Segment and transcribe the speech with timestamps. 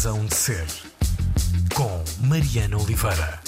[0.00, 0.66] Razão de Ser,
[1.74, 3.38] com Mariana Oliveira.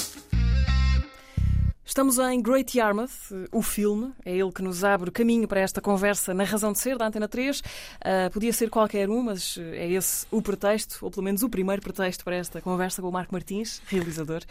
[1.83, 5.81] Estamos em Great Yarmouth, o filme, é ele que nos abre o caminho para esta
[5.81, 7.61] conversa na Razão de Ser, da Antena 3.
[7.61, 7.63] Uh,
[8.03, 11.81] ah, podia ser qualquer um, mas é esse o pretexto, ou pelo menos o primeiro
[11.81, 14.43] pretexto para esta conversa com o Marco Martins, realizador.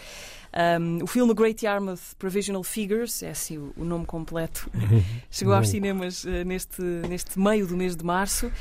[0.81, 4.71] Um, o filme Great Yarmouth Provisional Figures, é assim o, o nome completo,
[5.29, 8.51] chegou aos cinemas uh, neste, neste meio do mês de março.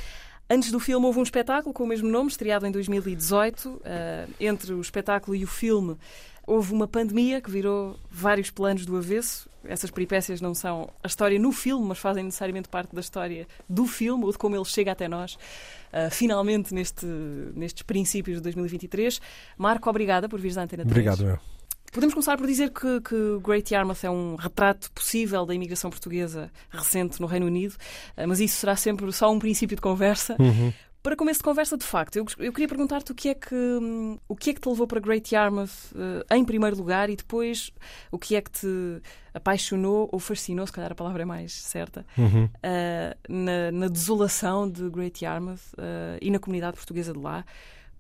[0.53, 3.69] Antes do filme houve um espetáculo com o mesmo nome, estreado em 2018.
[3.69, 3.81] Uh,
[4.41, 5.97] entre o espetáculo e o filme
[6.45, 9.49] houve uma pandemia que virou vários planos do avesso.
[9.65, 13.87] Essas peripécias não são a história no filme, mas fazem necessariamente parte da história do
[13.87, 17.07] filme ou de como ele chega até nós, uh, finalmente neste,
[17.55, 19.21] nestes princípios de 2023.
[19.57, 20.91] Marco, obrigada por vir à Antena 3.
[20.91, 21.60] Obrigado, meu.
[21.91, 26.51] Podemos começar por dizer que, que Great Yarmouth é um retrato possível da imigração portuguesa
[26.71, 27.75] recente no Reino Unido,
[28.17, 30.37] ah, mas isso será sempre só um princípio de conversa.
[30.39, 30.73] Uhum.
[31.03, 33.55] Para começo de conversa, de facto, eu, eu queria perguntar-te o que é que
[34.29, 37.73] o que é que te levou para Great Yarmouth uh, em primeiro lugar e depois
[38.13, 39.03] o que é que te
[39.33, 42.45] apaixonou ou fascinou, se calhar a palavra é mais certa, uhum.
[42.45, 47.47] uh, na, na, desolação de Great Yarmouth uh, e na comunidade portuguesa de lá,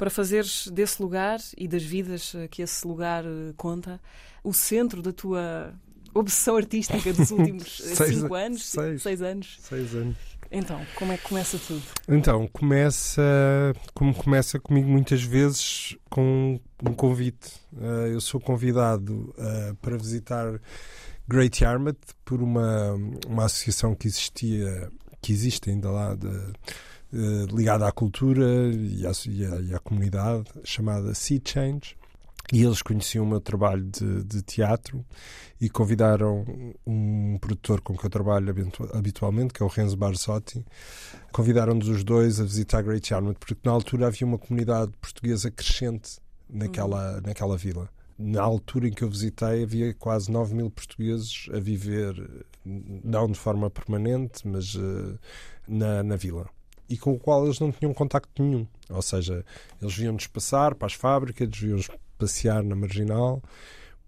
[0.00, 3.22] para fazeres desse lugar e das vidas que esse lugar
[3.54, 4.00] conta
[4.42, 5.74] o centro da tua
[6.14, 9.58] obsessão artística dos últimos cinco anos, seis, seis anos.
[9.60, 10.16] Seis anos.
[10.50, 11.82] Então, como é que começa tudo?
[12.08, 13.22] Então, começa
[13.92, 17.60] como começa comigo muitas vezes com um convite.
[17.74, 20.58] Uh, eu sou convidado uh, para visitar
[21.28, 22.94] Great Yarmouth por uma,
[23.28, 24.90] uma associação que existia,
[25.20, 26.26] que existe ainda lá, de,
[27.12, 31.96] ligada à cultura e à, e à, e à comunidade, chamada Sea Change.
[32.52, 35.04] E eles conheciam o meu trabalho de, de, teatro
[35.60, 36.44] e convidaram
[36.84, 38.52] um produtor com que eu trabalho
[38.92, 40.64] habitualmente, que é o Renzo Barzotti.
[41.30, 46.18] Convidaram-nos os dois a visitar Great Yarmouth, porque na altura havia uma comunidade portuguesa crescente
[46.48, 47.20] naquela, uhum.
[47.24, 47.88] naquela vila.
[48.18, 53.38] Na altura em que eu visitei, havia quase 9 mil portugueses a viver, não de
[53.38, 55.16] forma permanente, mas uh,
[55.68, 56.50] na, na vila
[56.90, 58.66] e com o qual eles não tinham contacto nenhum.
[58.90, 59.44] Ou seja,
[59.80, 63.40] eles viam-nos passar para as fábricas, viam-nos passear na marginal,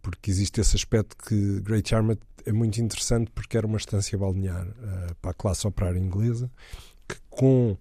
[0.02, 4.66] porque existe esse aspecto que Great Yarmouth é muito interessante porque era uma estância balnear
[4.66, 6.50] uh, para a classe operária inglesa,
[7.08, 7.78] que com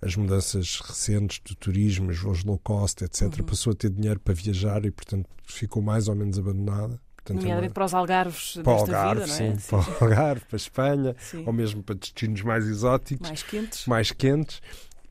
[0.00, 3.44] as mudanças recentes do turismo, os voos low cost, etc., uhum.
[3.44, 6.98] passou a ter dinheiro para viajar e, portanto, ficou mais ou menos abandonada.
[7.28, 9.56] Portanto, Nomeadamente para os Algarves para desta Algarve, vida, sim, é?
[9.56, 11.44] Sim, para o Algarve, para a Espanha, sim.
[11.46, 13.28] ou mesmo para destinos mais exóticos.
[13.28, 13.86] Mais quentes.
[13.86, 14.62] Mais quentes.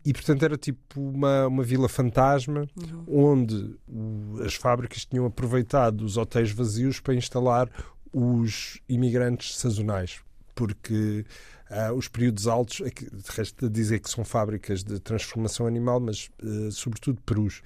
[0.04, 3.04] E, portanto, era tipo uma, uma vila fantasma uhum.
[3.08, 7.70] onde o, as fábricas tinham aproveitado os hotéis vazios para instalar
[8.12, 10.22] os imigrantes sazonais.
[10.56, 11.24] Porque
[11.70, 16.00] uh, os períodos altos, é de resto de dizer que são fábricas de transformação animal,
[16.00, 17.62] mas uh, sobretudo perus.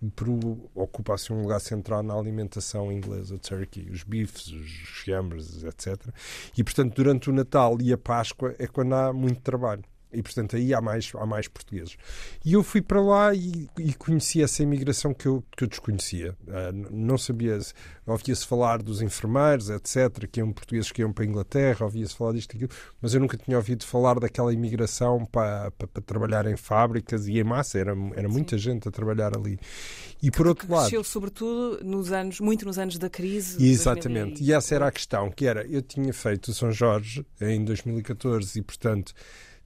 [0.00, 4.70] O Peru ocupa assim um lugar central na alimentação inglesa, turkey, os bifes, os
[5.02, 5.96] fiambres, etc.
[6.56, 9.82] E, portanto, durante o Natal e a Páscoa é quando há muito trabalho.
[10.12, 11.96] E, portanto, aí há mais, há mais portugueses.
[12.44, 16.36] E eu fui para lá e, e conheci essa imigração que eu, que eu desconhecia.
[16.46, 17.58] Uh, não sabia,
[18.06, 22.32] ouvia-se falar dos enfermeiros, etc., que iam portugueses que iam para a Inglaterra, ouvia-se falar
[22.32, 26.46] disto e aquilo, mas eu nunca tinha ouvido falar daquela imigração para, para, para trabalhar
[26.46, 27.78] em fábricas e em massa.
[27.78, 28.62] Era, era muita Sim.
[28.62, 29.58] gente a trabalhar ali.
[30.22, 30.82] E por outro lado.
[30.82, 33.62] Cresceu, sobretudo, nos anos, muito nos anos da crise.
[33.62, 34.42] Exatamente.
[34.42, 38.58] E essa era a questão, que era, eu tinha feito o São Jorge em 2014
[38.58, 39.12] e, portanto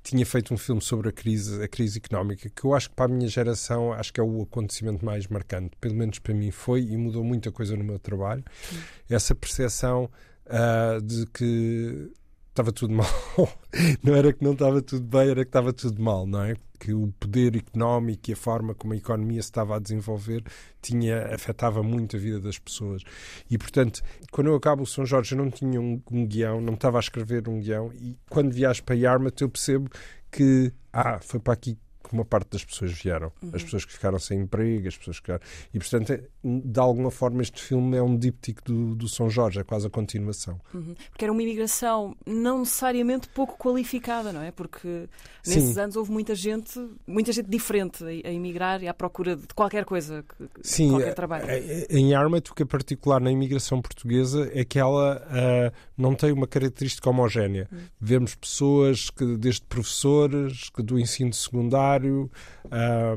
[0.03, 3.05] tinha feito um filme sobre a crise, a crise económica, que eu acho que para
[3.05, 5.72] a minha geração acho que é o acontecimento mais marcante.
[5.81, 8.44] Pelo menos para mim foi e mudou muita coisa no meu trabalho.
[8.62, 8.81] Sim.
[9.09, 10.11] Essa percepção
[10.47, 12.11] uh, de que
[12.60, 13.06] estava tudo mal.
[14.03, 16.54] não era que não estava tudo bem, era que estava tudo mal, não é?
[16.78, 20.44] Que o poder económico e a forma como a economia se estava a desenvolver
[20.81, 23.03] tinha, afetava muito a vida das pessoas.
[23.50, 26.75] E, portanto, quando eu acabo o São Jorge, eu não tinha um, um guião, não
[26.75, 29.90] estava a escrever um guião, e quando viajo para Yarmouth, eu percebo
[30.31, 31.76] que, ah, foi para aqui
[32.10, 33.32] que uma parte das pessoas vieram.
[33.40, 33.52] Uhum.
[33.54, 35.40] As pessoas que ficaram sem emprego, as pessoas que ficaram.
[35.72, 39.60] E, portanto, é, de alguma forma, este filme é um díptico do, do São Jorge,
[39.60, 40.60] é quase a continuação.
[40.74, 40.94] Uhum.
[41.10, 44.50] Porque era uma imigração não necessariamente pouco qualificada, não é?
[44.50, 45.08] Porque
[45.46, 45.80] nesses Sim.
[45.80, 49.84] anos houve muita gente, muita gente diferente a, a emigrar e à procura de qualquer
[49.84, 50.24] coisa,
[50.62, 51.48] Sim, qualquer trabalho.
[51.48, 55.72] É, é, em Armat, o que é particular na imigração portuguesa é que ela uh,
[56.00, 57.69] não tem uma característica homogénea.
[57.70, 57.79] Uhum.
[58.00, 62.31] Vemos pessoas que, desde professores que do ensino secundário,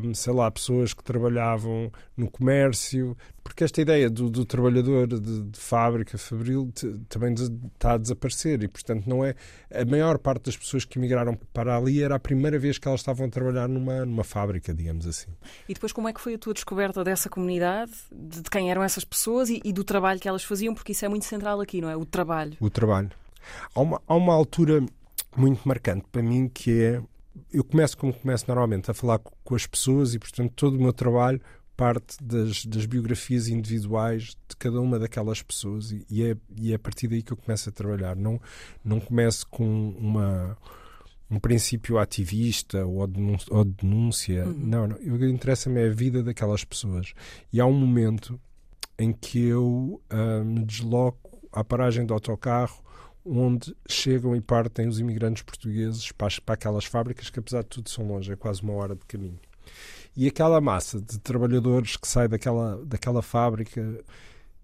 [0.04, 5.20] um, sei lá, pessoas que trabalhavam no comércio, porque esta ideia do, do trabalhador de,
[5.20, 9.36] de, fábrica fabril te, também está a desaparecer e, portanto, não é.
[9.72, 13.02] A maior parte das pessoas que emigraram para ali era a primeira vez que elas
[13.02, 15.30] estavam a trabalhar numa, numa fábrica, digamos assim.
[15.68, 18.82] E depois, como é que foi a tua descoberta dessa comunidade, de, de quem eram
[18.82, 20.74] essas pessoas e, e do trabalho que elas faziam?
[20.74, 21.98] Porque isso é muito central aqui, não é?
[21.98, 22.56] O trabalho.
[22.62, 23.12] O trabalho.
[23.76, 24.86] Há uma, há uma altura
[25.36, 27.02] muito marcante para mim que é.
[27.52, 30.94] Eu começo como começo normalmente a falar com as pessoas e, portanto, todo o meu
[30.94, 31.42] trabalho
[31.84, 36.76] parte das, das, biografias individuais de cada uma daquelas pessoas e, e, é, e é
[36.76, 38.16] a partir daí que eu começo a trabalhar.
[38.16, 38.40] Não,
[38.86, 40.58] não começo com uma,
[41.30, 44.46] um princípio ativista ou, denúncia.
[44.46, 44.54] Uhum.
[44.54, 44.96] Não, não.
[44.96, 47.14] O que interessa-me é a vida daquelas pessoas.
[47.52, 48.40] E há um momento
[48.98, 52.82] em que eu uh, me desloco à paragem do autocarro
[53.26, 57.90] onde chegam e partem os imigrantes portugueses para, para aquelas fábricas que, apesar de tudo,
[57.90, 59.40] são longe, é quase uma hora de caminho.
[60.16, 64.04] E aquela massa de trabalhadores que sai daquela, daquela fábrica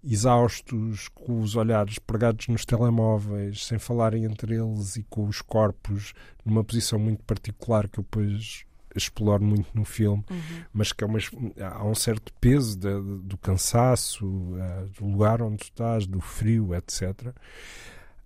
[0.02, 6.14] exaustos, com os olhares pregados nos telemóveis, sem falarem entre eles e com os corpos
[6.44, 8.64] numa posição muito particular que eu depois
[8.94, 10.62] exploro muito no filme, uhum.
[10.72, 11.18] mas que é uma,
[11.60, 16.20] há um certo peso de, de, do cansaço, uh, do lugar onde tu estás, do
[16.20, 17.28] frio, etc.
[17.28, 17.34] Uh,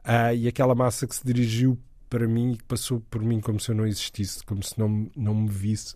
[0.05, 1.79] ah, e aquela massa que se dirigiu
[2.09, 5.11] para mim e que passou por mim como se eu não existisse, como se não,
[5.15, 5.94] não me visse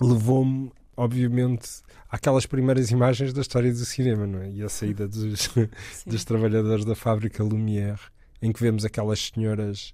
[0.00, 1.68] levou-me, obviamente,
[2.10, 4.50] àquelas primeiras imagens da história do cinema, não é?
[4.50, 5.50] E a saída dos,
[6.06, 8.00] dos trabalhadores da fábrica Lumière,
[8.40, 9.92] em que vemos aquelas senhoras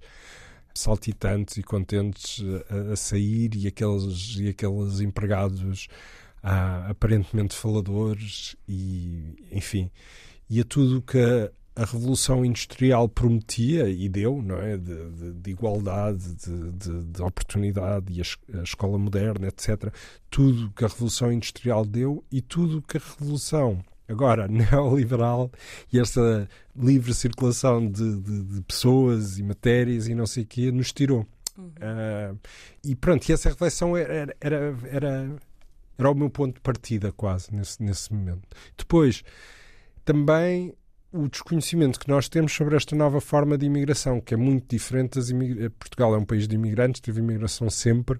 [0.74, 5.88] saltitantes e contentes a, a sair e aqueles, e aqueles empregados
[6.42, 9.90] ah, aparentemente faladores e, enfim,
[10.48, 14.76] e a tudo que a Revolução Industrial prometia e deu, não é?
[14.76, 19.92] De, de, de igualdade, de, de, oportunidade e a, a, escola moderna, etc.
[20.28, 25.50] Tudo que a Revolução Industrial deu e tudo que a Revolução agora neoliberal
[25.90, 26.46] e esta
[26.76, 31.26] livre circulação de, pessoas e matérias e não sei o quê nos tirou.
[31.56, 31.68] Uhum.
[31.68, 32.38] Uh,
[32.84, 35.36] e pronto, e essa reflexão era, era, era,
[35.98, 38.46] era o meu ponto de partida quase nesse, nesse momento.
[38.76, 39.22] Depois,
[40.04, 40.74] também
[41.12, 45.18] o desconhecimento que nós temos sobre esta nova forma de imigração, que é muito diferente
[45.18, 45.70] das imigra...
[45.70, 48.18] Portugal é um país de imigrantes, teve imigração sempre,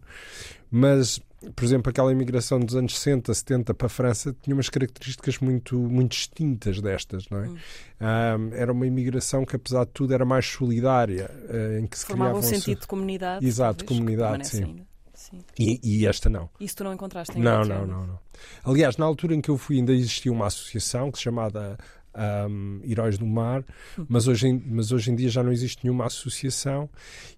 [0.71, 1.19] mas,
[1.57, 5.79] por exemplo, aquela imigração dos anos 60, 70 para a França tinha umas características muito,
[5.79, 7.49] muito distintas destas, não é?
[7.49, 7.57] Hum.
[8.01, 12.05] Um, era uma imigração que, apesar de tudo, era mais solidária, uh, em que se
[12.05, 13.47] Formava um sentido de comunidade.
[13.47, 14.85] Exato, comunidade, sim.
[15.15, 15.41] sim.
[15.59, 16.51] E, e, esta não.
[16.61, 18.19] Isso tu não encontraste em não, não, não, não.
[18.65, 21.79] Aliás, na altura em que eu fui, ainda existia uma associação que se chamava
[22.15, 23.65] um, Heróis do Mar,
[24.09, 26.89] mas hoje, em, mas hoje em dia já não existe nenhuma associação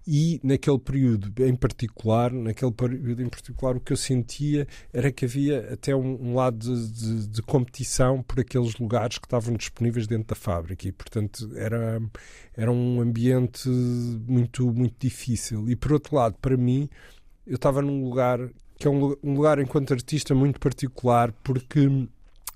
[0.07, 5.25] e naquele período em particular, naquele período em particular, o que eu sentia era que
[5.25, 10.07] havia até um, um lado de, de, de, competição por aqueles lugares que estavam disponíveis
[10.07, 12.01] dentro da fábrica e, portanto, era,
[12.55, 15.69] era um ambiente muito, muito difícil.
[15.69, 16.89] E, por outro lado, para mim,
[17.45, 18.39] eu estava num lugar
[18.77, 21.87] que é um, um lugar, enquanto artista, muito particular, porque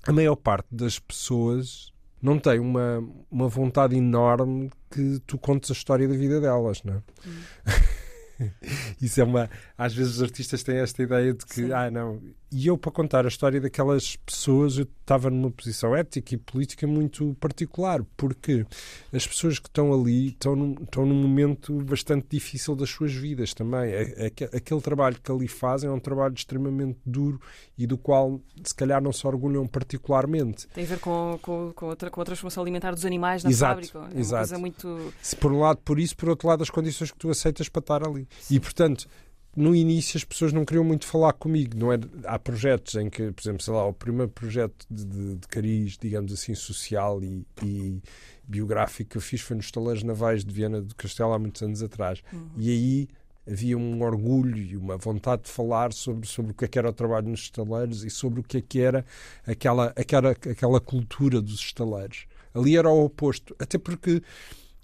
[0.06, 5.72] a maior parte das pessoas não tem uma, uma vontade enorme que tu contes a
[5.72, 7.02] história da vida delas, não é?
[7.26, 8.50] Hum.
[9.00, 9.50] Isso é uma.
[9.76, 11.72] Às vezes os artistas têm esta ideia de que, Sim.
[11.72, 12.20] ah, não.
[12.52, 16.84] E eu, para contar a história daquelas pessoas, eu estava numa posição ética e política
[16.86, 18.66] muito particular, porque
[19.12, 23.54] as pessoas que estão ali estão num, estão num momento bastante difícil das suas vidas
[23.54, 23.90] também.
[23.90, 27.40] É, é, aquele trabalho que ali fazem é um trabalho extremamente duro
[27.78, 30.66] e do qual, se calhar, não se orgulham particularmente.
[30.68, 33.86] Tem a ver com, com, com, outra, com a transformação alimentar dos animais na exato,
[33.86, 34.16] fábrica.
[34.16, 34.58] É exato.
[34.58, 35.12] muito.
[35.22, 37.80] Se por um lado por isso, por outro lado, as condições que tu aceitas para
[37.80, 38.26] estar ali.
[38.40, 38.56] Sim.
[38.56, 39.08] E, portanto,
[39.56, 41.76] no início as pessoas não queriam muito falar comigo.
[41.76, 41.98] Não é?
[42.24, 45.98] Há projetos em que, por exemplo, sei lá, o primeiro projeto de, de, de cariz,
[45.98, 48.00] digamos assim, social e, e,
[48.46, 51.82] biográfico que eu fiz foi nos estaleiros navais de Viena do Castelo há muitos anos
[51.82, 52.22] atrás.
[52.32, 52.50] Uhum.
[52.56, 53.08] E aí
[53.50, 56.90] havia um orgulho e uma vontade de falar sobre, sobre o que, é que era
[56.90, 59.04] o trabalho nos estaleiros e sobre o que, é que era
[59.46, 62.26] aquela, aquela, aquela cultura dos estaleiros.
[62.54, 63.54] Ali era o oposto.
[63.58, 64.22] Até porque,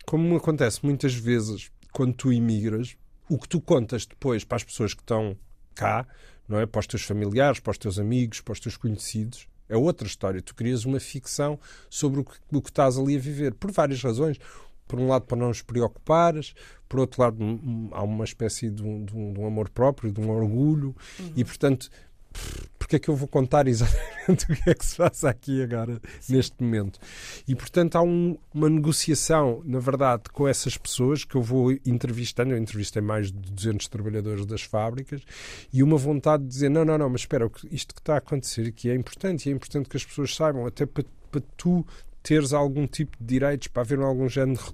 [0.04, 2.96] como acontece muitas vezes quando tu imigras,
[3.28, 5.36] o que tu contas depois para as pessoas que estão
[5.74, 6.06] cá,
[6.48, 6.66] não é?
[6.66, 10.40] Para os teus familiares, para os teus amigos, para os teus conhecidos, é outra história.
[10.40, 11.58] Tu crias uma ficção
[11.90, 14.38] sobre o que, o que estás ali a viver, por várias razões.
[14.86, 16.54] Por um lado, para não os preocupares,
[16.88, 17.38] por outro lado,
[17.90, 21.32] há uma espécie de um, de um, de um amor próprio, de um orgulho, uhum.
[21.34, 21.90] e portanto,
[22.78, 26.00] porque é que eu vou contar exatamente o que é que se passa aqui agora,
[26.20, 26.36] Sim.
[26.36, 27.00] neste momento.
[27.46, 32.52] E, portanto, há um, uma negociação, na verdade, com essas pessoas que eu vou entrevistando.
[32.52, 35.22] Eu entrevistei mais de 200 trabalhadores das fábricas
[35.72, 38.68] e uma vontade de dizer: não, não, não, mas espera, isto que está a acontecer
[38.68, 41.84] aqui é importante e é importante que as pessoas saibam, até para, para tu
[42.26, 44.64] teres algum tipo de direitos, para haver algum género de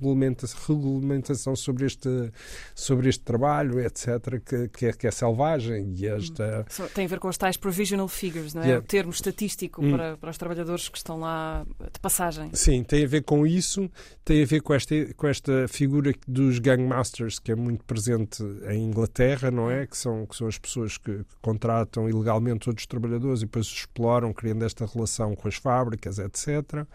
[0.67, 2.33] regulamentação, sobre, este,
[2.75, 5.93] sobre este trabalho, etc., que, que, é, que é selvagem.
[5.95, 6.65] E esta...
[6.95, 8.67] Tem a ver com as tais provisional figures, não é?
[8.67, 8.83] Yeah.
[8.83, 9.93] O termo estatístico hum.
[9.93, 12.49] para, para os trabalhadores que estão lá de passagem.
[12.55, 13.91] Sim, tem a ver com isso,
[14.25, 18.85] tem a ver com esta, com esta figura dos gangmasters, que é muito presente em
[18.85, 19.87] Inglaterra, não é?
[19.87, 23.75] Que são, que são as pessoas que, que contratam ilegalmente outros trabalhadores e depois os
[23.75, 26.87] exploram, criando esta relação com as fábricas, etc.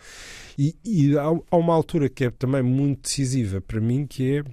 [0.57, 4.43] E, e há, há uma altura que é também muito decisiva para mim, que é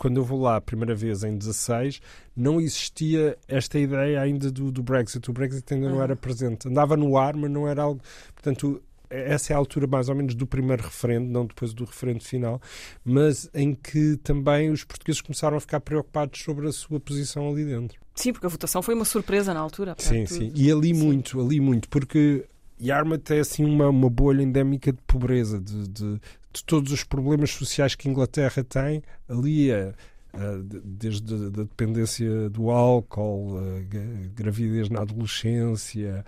[0.00, 2.00] quando eu vou lá a primeira vez em 16,
[2.34, 5.28] não existia esta ideia ainda do, do Brexit.
[5.28, 6.68] O Brexit ainda não era presente.
[6.68, 8.00] Andava no ar, mas não era algo.
[8.34, 12.24] Portanto, essa é a altura mais ou menos do primeiro referendo, não depois do referendo
[12.24, 12.62] final,
[13.04, 17.64] mas em que também os portugueses começaram a ficar preocupados sobre a sua posição ali
[17.64, 18.00] dentro.
[18.14, 19.96] Sim, porque a votação foi uma surpresa na altura.
[19.98, 20.52] Sim, sim.
[20.54, 21.04] E ali sim.
[21.04, 22.46] muito, ali muito, porque
[22.80, 26.20] Yarmouth é assim uma, uma bolha endémica de pobreza, de, de,
[26.52, 29.02] de todos os problemas sociais que a Inglaterra tem.
[29.28, 29.94] Ali é,
[30.84, 36.24] desde a dependência do álcool, a gravidez na adolescência.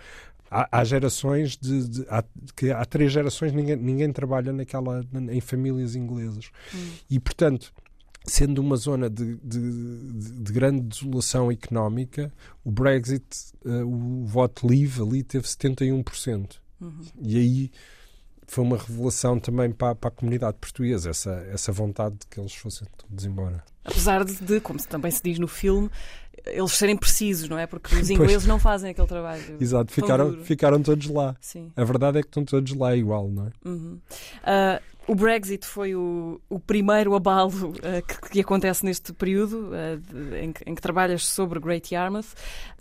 [0.51, 2.23] Há, há gerações de, de há,
[2.55, 6.93] que há três gerações ninguém, ninguém trabalha naquela em famílias inglesas hum.
[7.09, 7.73] e portanto
[8.25, 12.33] sendo uma zona de, de, de, grande desolação económica,
[12.65, 13.25] o Brexit,
[13.65, 16.57] uh, o voto livre ali teve 71%.
[16.81, 17.03] Uhum.
[17.21, 17.71] E aí
[18.47, 22.55] foi uma revelação também para, para, a comunidade portuguesa, essa, essa vontade de que eles
[22.55, 23.65] fossem todos embora.
[23.85, 25.91] Apesar de, de, como também se diz no filme,
[26.47, 27.67] eles serem precisos, não é?
[27.67, 28.47] Porque os ingleses pois.
[28.47, 29.57] não fazem aquele trabalho.
[29.61, 31.37] Exato, ficaram, ficaram todos lá.
[31.41, 31.73] Sim.
[31.77, 33.51] A verdade é que estão todos lá igual, não é?
[33.65, 33.99] Uhum.
[34.43, 39.99] Uh, o Brexit foi o, o primeiro abalo uh, que, que, acontece neste período uh,
[39.99, 42.35] de, em, que, em, que, trabalhas sobre Great Yarmouth.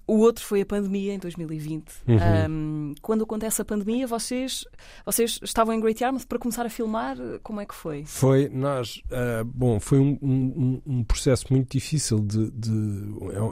[0.08, 1.90] O outro foi a pandemia em 2020.
[2.08, 2.18] Uhum.
[2.50, 4.66] Um, quando acontece a pandemia, vocês,
[5.06, 7.16] vocês estavam em Great Yarmouth para começar a filmar?
[7.42, 8.04] Como é que foi?
[8.06, 12.72] Foi, nós, uh, bom, foi um, um, um, processo muito difícil de, de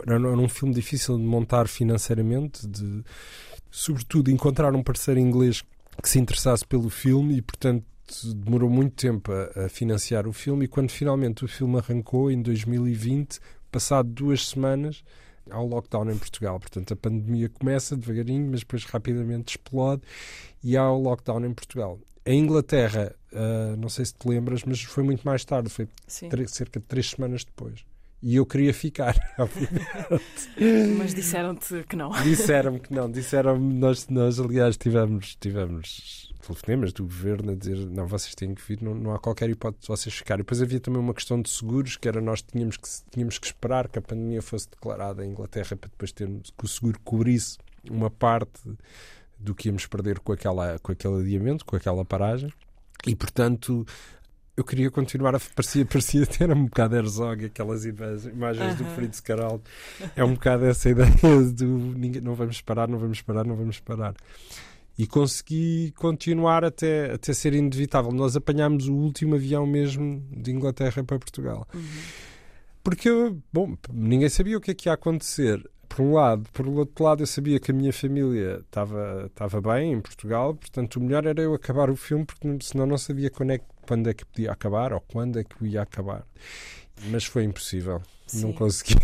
[0.06, 3.04] era um filme difícil de montar financeiramente, de
[3.72, 5.64] sobretudo encontrar um parceiro inglês
[6.02, 7.86] que se interessasse pelo filme e, portanto,
[8.36, 12.42] demorou muito tempo a, a, financiar o filme e quando finalmente o filme arrancou em
[12.42, 13.40] 2020,
[13.72, 15.04] passado duas semanas,
[15.50, 16.60] há o lockdown em Portugal.
[16.60, 20.02] Portanto, a pandemia começa devagarinho, mas depois rapidamente explode
[20.64, 22.00] e há o lockdown em Portugal.
[22.26, 25.88] Em Inglaterra, uh, não sei se te lembras, mas foi muito mais tarde, foi
[26.48, 27.84] cerca de três semanas depois.
[28.22, 29.16] E eu queria ficar,
[30.98, 32.12] Mas disseram-te que não.
[32.22, 33.10] Disseram-me que não.
[33.10, 38.62] Disseram-me, nós, nós aliás tivemos, tivemos telefonemas do governo a dizer não, vocês têm que
[38.62, 40.44] vir, não, não há qualquer hipótese de vocês ficarem.
[40.44, 43.88] Depois havia também uma questão de seguros, que era nós tínhamos que, tínhamos que esperar
[43.88, 47.58] que a pandemia fosse declarada em Inglaterra para depois termos que o seguro cobrisse
[47.90, 48.62] uma parte
[49.38, 52.52] do que íamos perder com, aquela, com aquele adiamento, com aquela paragem.
[53.08, 53.86] E, portanto,
[54.60, 55.40] eu queria continuar a.
[55.40, 59.64] Parecia, parecia ter um bocado Herzog, aquelas imagens do Fritz Caraldo.
[60.16, 61.10] É um bocado essa ideia
[61.54, 64.16] do ninguém, não vamos parar, não vamos parar, não vamos parar
[64.98, 68.12] e consegui continuar até, até ser inevitável.
[68.12, 71.66] Nós apanhámos o último avião mesmo de Inglaterra para Portugal.
[71.74, 71.82] Uhum.
[72.84, 73.10] Porque,
[73.54, 75.66] bom, ninguém sabia o que é que ia acontecer.
[75.90, 79.94] Por um lado, por outro lado, eu sabia que a minha família estava, estava bem
[79.94, 83.52] em Portugal, portanto, o melhor era eu acabar o filme, porque senão não sabia quando
[83.52, 86.24] é, quando é que podia acabar ou quando é que ia acabar.
[87.10, 88.44] Mas foi impossível, Sim.
[88.44, 88.96] não consegui.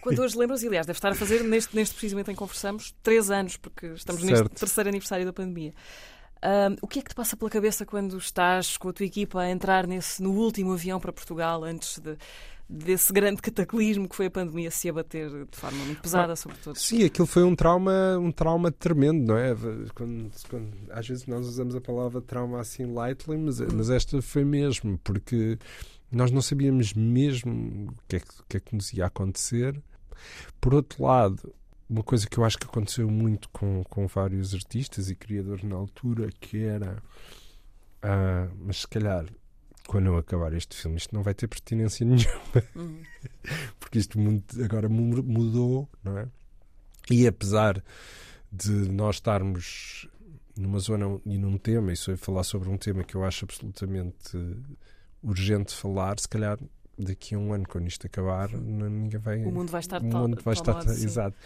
[0.00, 3.30] Quando hoje lembras, aliás, deve estar a fazer, neste, neste precisamente em que conversamos, três
[3.30, 4.44] anos, porque estamos certo.
[4.44, 5.74] neste terceiro aniversário da pandemia.
[6.42, 9.40] Um, o que é que te passa pela cabeça quando estás com a tua equipa
[9.40, 12.16] a entrar nesse, no último avião para Portugal antes de,
[12.68, 16.82] desse grande cataclismo que foi a pandemia se abater de forma muito pesada sobre todos?
[16.82, 19.54] Sim, aquilo foi um trauma, um trauma tremendo, não é?
[19.94, 24.44] Quando, quando, às vezes nós usamos a palavra trauma assim lightly, mas, mas esta foi
[24.44, 25.58] mesmo, porque
[26.12, 29.80] nós não sabíamos mesmo o que é que, que, é que nos ia acontecer.
[30.60, 31.54] Por outro lado,
[31.88, 35.76] uma coisa que eu acho que aconteceu muito com, com vários artistas e criadores na
[35.76, 37.02] altura, que era.
[37.98, 39.26] Uh, mas se calhar,
[39.88, 42.62] quando eu acabar este filme, isto não vai ter pertinência nenhuma.
[42.76, 43.02] Uhum.
[43.80, 44.18] Porque isto
[44.62, 46.28] agora mudou, não é?
[47.10, 47.82] E apesar
[48.52, 50.06] de nós estarmos
[50.54, 54.36] numa zona e num tema, e só falar sobre um tema que eu acho absolutamente
[55.22, 56.58] urgente falar, se calhar
[56.98, 59.44] daqui a um ano, quando isto acabar, n- ninguém vai.
[59.44, 60.86] O mundo vai estar o mundo vai estar.
[60.88, 61.36] exato.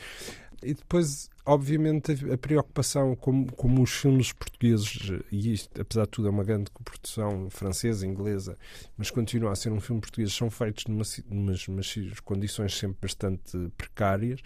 [0.62, 6.28] E depois, obviamente, a, preocupação, como, como os filmes portugueses, e isto, apesar de tudo,
[6.28, 8.56] é uma grande coprodução francesa, inglesa,
[8.97, 11.92] mas continua a ser um filme português, são feitos numa, si- numas, numas
[12.25, 14.40] condições sempre bastante precárias.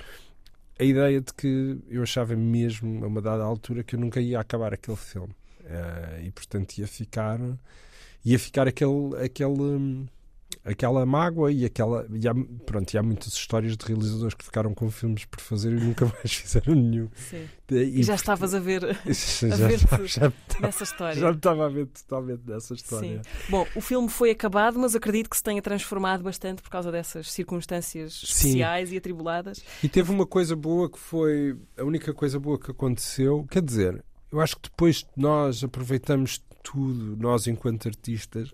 [0.79, 4.41] A ideia de que eu achava mesmo, a uma dada altura, que eu nunca ia
[4.41, 5.35] acabar aquele filme.
[5.65, 7.39] Eh, e, portanto, ia ficar,
[8.25, 9.17] ia ficar aquele.
[9.23, 10.07] aquele hum,
[10.67, 12.35] aquela mágoa e aquela e há,
[12.67, 16.05] pronto, e há muitas histórias de realizadores que ficaram com filmes por fazer e nunca
[16.13, 17.47] mais fizeram nenhum Sim.
[17.71, 21.21] e, E já estavas a ver já, a já, ver-te já, nessa história.
[21.21, 23.31] já me estava a ver totalmente nessa história Sim.
[23.49, 27.31] Bom, o filme foi acabado, mas acredito que se tenha transformado bastante por causa dessas
[27.31, 29.63] circunstâncias especiais e atribuladas.
[29.83, 33.47] E teve uma coisa boa que foi a única coisa boa que aconteceu.
[33.51, 38.53] Quer dizer, eu acho que depois nós aproveitamos tudo, nós enquanto artistas,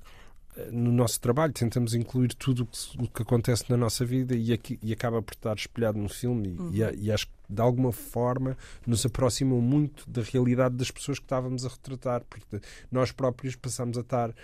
[0.71, 2.69] no nosso trabalho, tentamos incluir tudo
[2.99, 6.49] o que, acontece na nossa vida e, aqui- e acaba por estar espelhado no filme.
[6.49, 6.71] E, Uhum.
[6.73, 8.57] e e acho que de alguma forma
[8.87, 13.97] nos aproximam muito da realidade das pessoas que estávamos a retratar, porque nós próprios passamos
[13.97, 14.35] a estar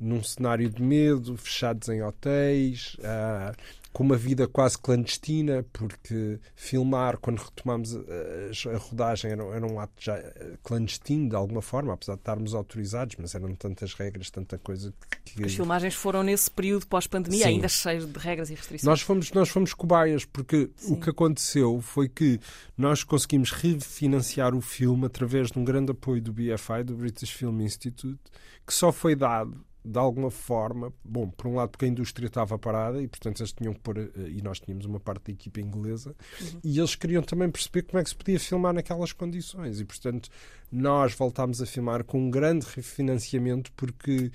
[0.00, 3.52] num cenário de medo, fechados em hotéis, ah,
[3.92, 9.80] com uma vida quase clandestina, porque filmar, quando retomamos a, a rodagem, era, era um
[9.80, 14.30] ato já eh, clandestino, de alguma forma, apesar de estarmos autorizados, mas eram tantas regras,
[14.30, 15.44] tanta coisa que.
[15.44, 18.84] As filmagens foram nesse período pós-pandemia, ainda cheios de regras e restrições.
[18.84, 20.94] Nós fomos, nós fomos cobaias, porque Sim.
[20.94, 22.38] o que aconteceu foi que
[22.78, 27.60] nós conseguimos refinanciar o filme através de um grande apoio do BFI, do British Film
[27.60, 28.20] Institute,
[28.64, 32.58] que só foi dado de alguma forma, bom, por um lado porque a indústria estava
[32.58, 33.96] parada e portanto eles tinham que pôr,
[34.28, 36.60] e nós tínhamos uma parte da equipa inglesa, Uhum.
[36.62, 40.28] e eles queriam também perceber como é que se podia filmar naquelas condições e portanto
[40.70, 44.30] nós voltámos a filmar com um grande refinanciamento porque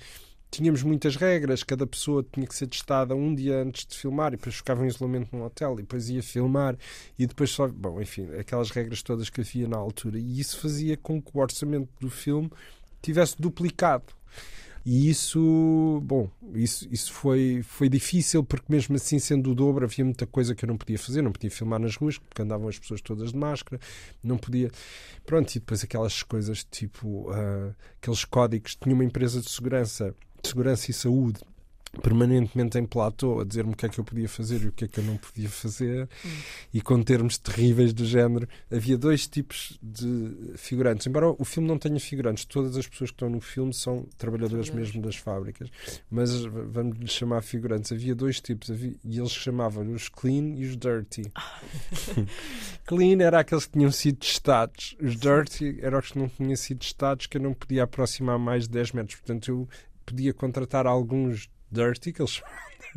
[0.50, 4.36] tínhamos muitas regras, cada pessoa tinha que ser testada um dia antes de filmar e
[4.36, 6.76] depois ficava em isolamento num hotel e depois ia filmar
[7.18, 10.96] e depois só, bom, enfim, aquelas regras todas que havia na altura e isso fazia
[10.96, 12.50] com que o orçamento do filme
[13.02, 14.04] tivesse duplicado.
[14.88, 20.04] E isso, bom, isso, isso foi, foi difícil porque mesmo assim, sendo o dobro, havia
[20.04, 21.22] muita coisa que eu não podia fazer.
[21.22, 23.82] Não podia filmar nas ruas porque andavam as pessoas todas de máscara.
[24.22, 24.70] Não podia...
[25.26, 27.28] Pronto, e depois aquelas coisas tipo...
[27.32, 28.76] ah, aqueles códigos.
[28.76, 31.40] Tinha uma empresa de segurança, de segurança e saúde
[32.02, 34.84] permanentemente em platô a dizer-me o que é que eu podia fazer e o que
[34.84, 36.08] é que eu não podia fazer
[36.72, 38.48] e com termos terríveis do género.
[38.70, 41.06] Havia dois tipos de figurantes.
[41.06, 44.66] Embora o filme não tenha figurantes todas as pessoas que estão no filme são trabalhadores
[44.66, 44.94] Trabalhadores.
[44.94, 45.70] mesmo das fábricas.
[46.10, 47.92] Mas vamos lhes chamar figurantes.
[47.92, 48.70] Havia dois tipos.
[48.70, 51.22] Havia- e eles chamavam os clean e os dirty.
[52.86, 54.96] Clean era aqueles que tinham sido testados.
[55.00, 58.64] Os dirty eram os que não tinham sido testados que eu não podia aproximar mais
[58.64, 59.16] de 10 metros.
[59.18, 59.68] Portanto eu
[60.04, 62.42] podia contratar alguns dirty, que eles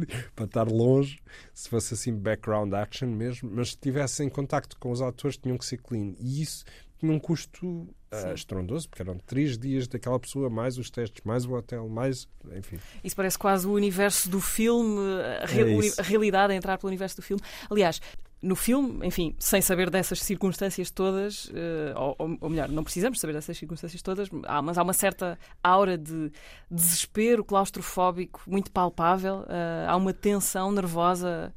[0.36, 1.20] para estar longe,
[1.54, 5.58] se fosse assim background action mesmo, mas se estivesse em contacto com os atores tinham
[5.58, 6.14] que ser clean.
[6.20, 6.64] E isso
[6.98, 8.34] tinha um custo Sim.
[8.34, 12.28] estrondoso, porque eram três dias daquela pessoa, mais os testes, mais o hotel, mais.
[12.56, 12.78] Enfim.
[13.04, 17.18] Isso parece quase o universo do filme, a, É a realidade a entrar pelo universo
[17.18, 17.42] do filme.
[17.70, 18.02] Aliás,
[18.42, 23.34] no filme, enfim, sem saber dessas circunstâncias todas, eh, ou, ou- melhor, não precisamos saber
[23.34, 26.32] dessas circunstâncias todas, há- mas há uma certa aura de
[26.72, 31.54] desespero claustrofóbico muito palpável, eh, há uma tensão nervosa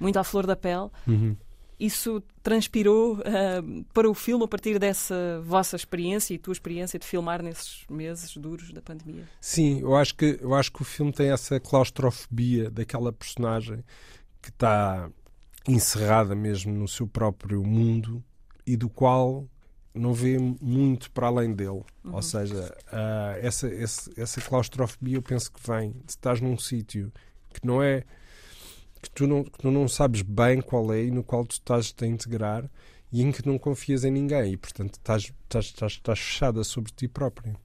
[0.00, 0.88] muito à flor da pele.
[1.80, 3.62] Isso transpirou eh,
[3.94, 8.36] para o filme a partir dessa vossa experiência e tua experiência de filmar nesses meses
[8.36, 9.28] duros da pandemia.
[9.40, 13.84] Sim, eu acho, que, eu acho que o filme tem essa claustrofobia daquela personagem
[14.42, 15.08] que está
[15.68, 18.22] encerrada mesmo no seu próprio mundo
[18.66, 19.46] e do qual
[19.94, 21.82] não vê muito para além dele.
[22.04, 27.12] Ou seja, ah, essa, esse- essa claustrofobia eu penso que vem de estás num sítio
[27.52, 28.04] que não é
[29.02, 31.94] que tu não, que tu não sabes bem qual é e no qual tu estás
[32.00, 32.68] a integrar
[33.12, 36.92] e em que não confias em ninguém e portanto estás, estás, estás, estás fechada sobre
[36.92, 37.56] ti próprio.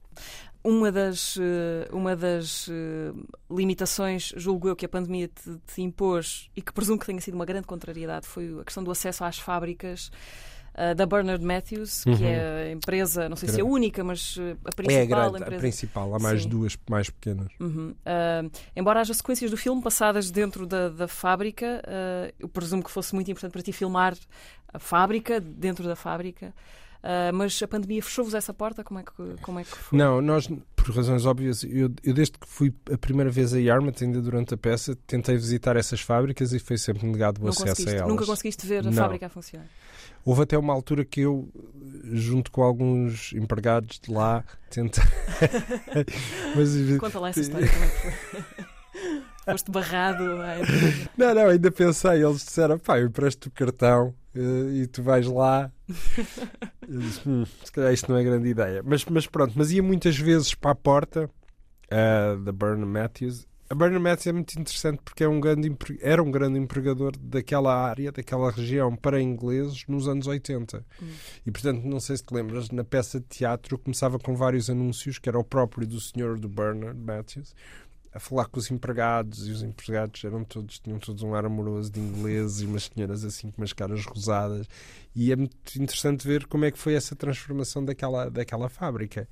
[0.66, 3.12] Uma das, eh, uma das eh,
[3.50, 7.34] limitações, julgo eu, que a pandemia te, te impôs e que presumo que tenha sido
[7.34, 10.10] uma grande contrariedade foi a questão do acesso às fábricas
[10.74, 12.24] eh, da Bernard Matthews, que Uhum.
[12.24, 15.06] é a empresa, não sei se é a única, mas eh, a principal é a
[15.06, 15.60] grande, a empresa.
[15.60, 16.48] principal, há mais Sim.
[16.48, 17.48] duas mais pequenas.
[17.60, 17.94] Uhum.
[18.06, 18.42] Ah,
[18.74, 23.14] embora haja sequências do filme passadas dentro da, da fábrica, ah, eu presumo que fosse
[23.14, 24.16] muito importante para ti filmar
[24.72, 26.54] a fábrica, dentro da fábrica.
[27.06, 28.82] Ah, mas a pandemia fechou-vos essa porta?
[28.82, 29.12] Como é que,
[29.42, 29.98] como é que foi?
[29.98, 33.96] Não, nós, por razões óbvias, eu, eu desde que fui a primeira vez a Yarmouth,
[34.00, 37.86] ainda durante a peça, tentei visitar essas fábricas e foi sempre negado o Não acesso
[37.90, 38.08] a elas.
[38.08, 38.92] nunca conseguiste ver a Não.
[38.94, 39.66] fábrica a funcionar.
[40.24, 41.46] Houve até uma altura que eu,
[42.04, 45.04] junto com alguns empregados de lá, tentei.
[46.56, 47.68] Mas Conta lá essa história.
[47.68, 48.64] Como é que foi?
[49.52, 50.24] Foste barrado.
[51.18, 52.24] Não, não, ainda pensei.
[52.24, 55.70] Eles disseram, pá, eu empresto o cartão e tu vais lá.
[56.88, 58.82] Eu disse, "Hum, se calhar isto não é grande ideia.
[58.84, 61.30] Mas, mas pronto, mas ia muitas vezes para a porta
[61.90, 63.46] eh, da Burnham Matthews.
[63.70, 67.74] A Burnham Matthews é muito interessante porque é um grande, era um grande empregador daquela
[67.74, 70.84] área, daquela região, para ingleses nos anos 80.
[71.02, 71.06] Hum.
[71.46, 75.18] E portanto, não sei se te lembras, na peça de teatro começava com vários anúncios,
[75.18, 77.54] que era o próprio do senhor do Bernard Matthews,
[78.14, 81.90] a falar com os empregados, e os empregados eram todos, tinham todos um ar amoroso
[81.90, 84.68] de ingleses e umas senhoras assim com umas caras rosadas.
[85.16, 89.28] E é muito interessante ver como é que foi essa transformação daquela, daquela fábrica.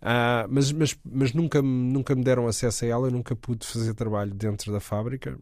[0.00, 3.92] Ah, mas mas, mas nunca, nunca me deram acesso a ela, eu nunca pude fazer
[3.94, 5.38] trabalho dentro da fábrica.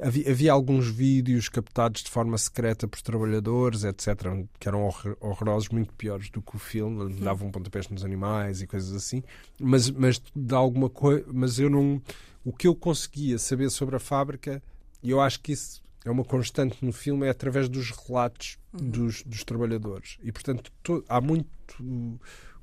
[0.00, 4.14] Havia, havia alguns vídeos captados de forma secreta por trabalhadores, etc.,
[4.60, 8.62] que eram horror- horrorosos, muito piores do que o filme, onde davam pontapés nos animais
[8.62, 9.22] e coisas assim.
[9.60, 12.00] Mas, mas de alguma coisa, mas eu não.
[12.44, 14.62] O que eu conseguia saber sobre a fábrica,
[15.02, 19.22] e eu acho que isso é uma constante no filme, é através dos relatos dos,
[19.24, 20.16] dos trabalhadores.
[20.22, 21.48] E portanto, to- há muito,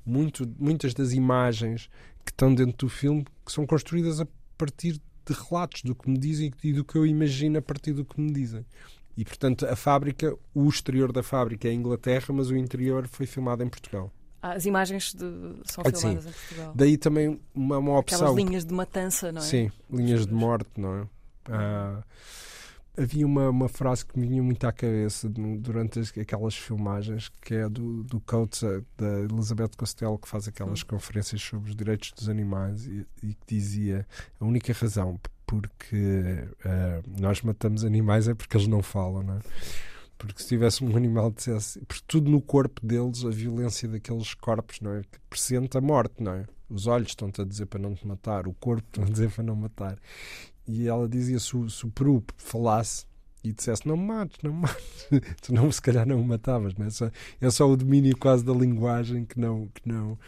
[0.04, 1.88] muito, muitas das imagens
[2.24, 6.18] que estão dentro do filme que são construídas a partir de relatos do que me
[6.18, 8.64] dizem e do que eu imagino a partir do que me dizem.
[9.16, 13.24] E, portanto, a fábrica, o exterior da fábrica é em Inglaterra, mas o interior foi
[13.26, 14.12] filmado em Portugal.
[14.42, 15.24] Ah, As imagens de-
[15.64, 16.00] são Ah, sim.
[16.02, 16.72] filmadas em Portugal.
[16.74, 18.36] Daí também uma, uma Aquelas opção.
[18.36, 19.44] linhas de matança, não é?
[19.44, 21.06] Sim, linhas de morte, não é?
[21.48, 22.02] Ah,
[22.96, 27.54] havia uma, uma frase que me vinha muito à cabeça durante as- aquelas filmagens, que
[27.54, 32.12] é do, do Coates, eh, da Elizabeth Costello, que faz aquelas conferências sobre os direitos
[32.12, 34.06] dos animais e, e que dizia
[34.40, 39.38] a única razão porque ah, nós matamos animais é porque eles não falam, não é?
[40.18, 44.80] Porque se tivesse um animal dissesse, porque tudo no corpo deles, a violência daqueles corpos,
[44.80, 45.02] não é?
[45.02, 46.46] Que presente a morte, não é?
[46.68, 49.44] Os olhos estão-te a dizer para não te matar, o corpo estão a dizer para
[49.44, 49.96] não matar.
[50.66, 53.06] E ela dizia: se o, se o peru falasse
[53.42, 55.06] e dissesse não me mates, não me mates,
[55.42, 56.90] tu não, se calhar não o matavas, não é?
[56.90, 59.68] Só, é só o domínio quase da linguagem que não.
[59.68, 60.18] Que não.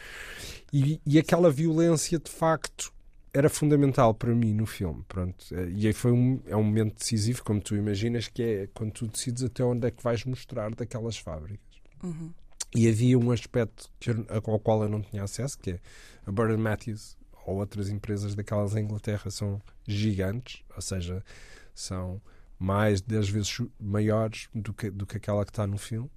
[0.72, 2.92] E, e aquela violência de facto
[3.32, 5.04] era fundamental para mim no filme.
[5.08, 5.44] Pronto.
[5.52, 8.92] Eh, E aí foi um, é um momento decisivo, como tu imaginas, que é quando
[8.92, 11.60] tu decides até onde é que vais mostrar daquelas fábricas.
[12.02, 12.32] Uhum.
[12.74, 15.80] E havia um aspecto que ao qual eu não tinha acesso, que é
[16.26, 17.17] a Burton Matthews
[17.48, 21.24] ou outras empresas daquelas em Inglaterra são gigantes, ou seja,
[21.74, 22.20] são
[22.58, 26.10] mais de 10 vezes maiores do que, do que aquela que está no filme.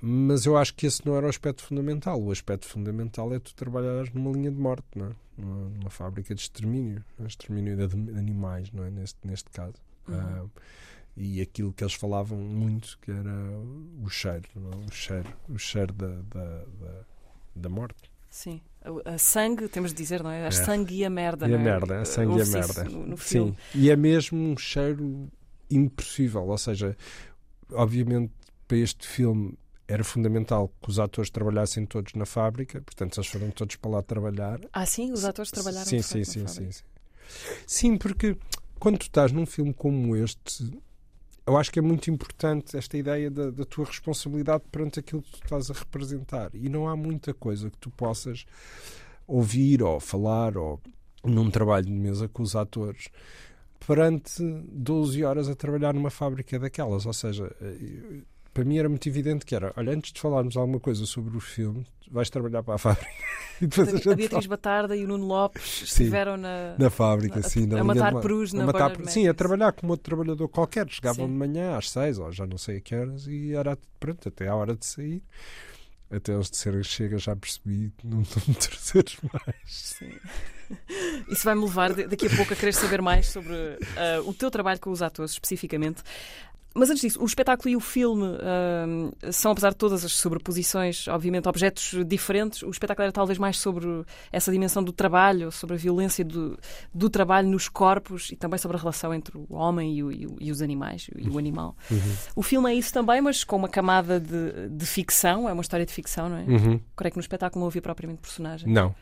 [0.00, 2.20] Mas eu acho que esse não era o aspecto fundamental.
[2.22, 5.12] O aspecto fundamental é tu trabalhares numa linha de morte, não é?
[5.36, 7.24] numa, numa fábrica de extermínio, é?
[7.24, 8.90] extermínio de animais, não é?
[8.90, 9.74] Neste, neste caso.
[10.08, 10.14] Uhum.
[10.16, 10.46] Ah,
[11.16, 13.32] e aquilo que eles falavam muito que era
[14.02, 14.76] o cheiro, é?
[14.76, 17.04] o cheiro, o cheiro da, da, da,
[17.56, 18.10] da morte.
[18.28, 18.60] Sim.
[19.04, 20.44] A, sangue, temos de dizer, não é?
[20.44, 20.50] A É.
[20.50, 21.62] sangue e a merda, E a é?
[21.62, 22.84] merda, a sangue e a merda.
[22.84, 23.56] No, no filme.
[23.72, 25.28] Sim, e é mesmo um cheiro
[25.70, 26.42] impossível.
[26.46, 26.96] Ou seja,
[27.72, 28.32] obviamente
[28.68, 33.50] para este filme era fundamental que os atores trabalhassem todos na fábrica, portanto eles foram
[33.50, 34.58] todos para lá trabalhar.
[34.72, 35.12] Ah, sim?
[35.12, 36.82] Os atores trabalharam Sim, sim, sim, sim, sim.
[37.66, 38.36] Sim, porque
[38.78, 40.70] quando tu estás num filme como este,
[41.46, 45.30] eu acho que é muito importante esta ideia da, da tua responsabilidade perante aquilo que
[45.30, 46.50] tu estás a representar.
[46.54, 48.46] E não há muita coisa que tu possas
[49.26, 50.80] ouvir ou falar ou
[51.22, 53.08] num trabalho de mesa com os atores
[53.86, 57.04] perante 12 horas a trabalhar numa fábrica daquelas.
[57.04, 58.22] Ou seja, eh,
[58.54, 61.40] para mim era muito evidente que era, olha, antes de falarmos alguma coisa sobre o
[61.40, 63.10] filme, vais trabalhar para a fábrica.
[63.62, 67.42] E depois a A Beatriz Batarda e o Nuno Lopes estiveram na, na fábrica, a-
[67.42, 67.66] sim.
[67.66, 70.88] na a matar de perus na a matar Sim, a trabalhar como outro trabalhador qualquer.
[70.90, 71.32] Chegavam Sim.
[71.32, 74.48] de manhã às seis, ou já não sei a que horas, e era pronto, até
[74.48, 75.22] à hora de sair.
[76.10, 79.56] Até eles disserem chega, já percebi, não não me terceiros mais.
[79.66, 80.10] Sim.
[81.30, 83.54] Isso vai-me levar daqui a pouco a querer saber mais sobre
[83.96, 86.02] ah, o teu trabalho com os atores, especificamente.
[86.76, 91.06] Mas antes disso, o espetáculo e o filme ah, são, apesar de todas as sobreposições,
[91.08, 92.62] obviamente, objetos diferentes.
[92.62, 93.86] O espetáculo era talvez mais sobre
[94.32, 96.58] essa dimensão do trabalho, sobre a violência do,
[96.92, 100.26] do trabalho nos corpos e também sobre a relação entre o homem e, o- e
[100.26, 101.76] o- e os animais, e o animal.
[102.34, 105.86] O filme é isso também, mas com uma camada de, de ficção, é uma história
[105.86, 106.42] de ficção, não é?
[106.42, 106.80] Uhum.
[106.96, 108.68] Creio que no espetáculo não havia propriamente personagem.
[108.72, 108.94] Não.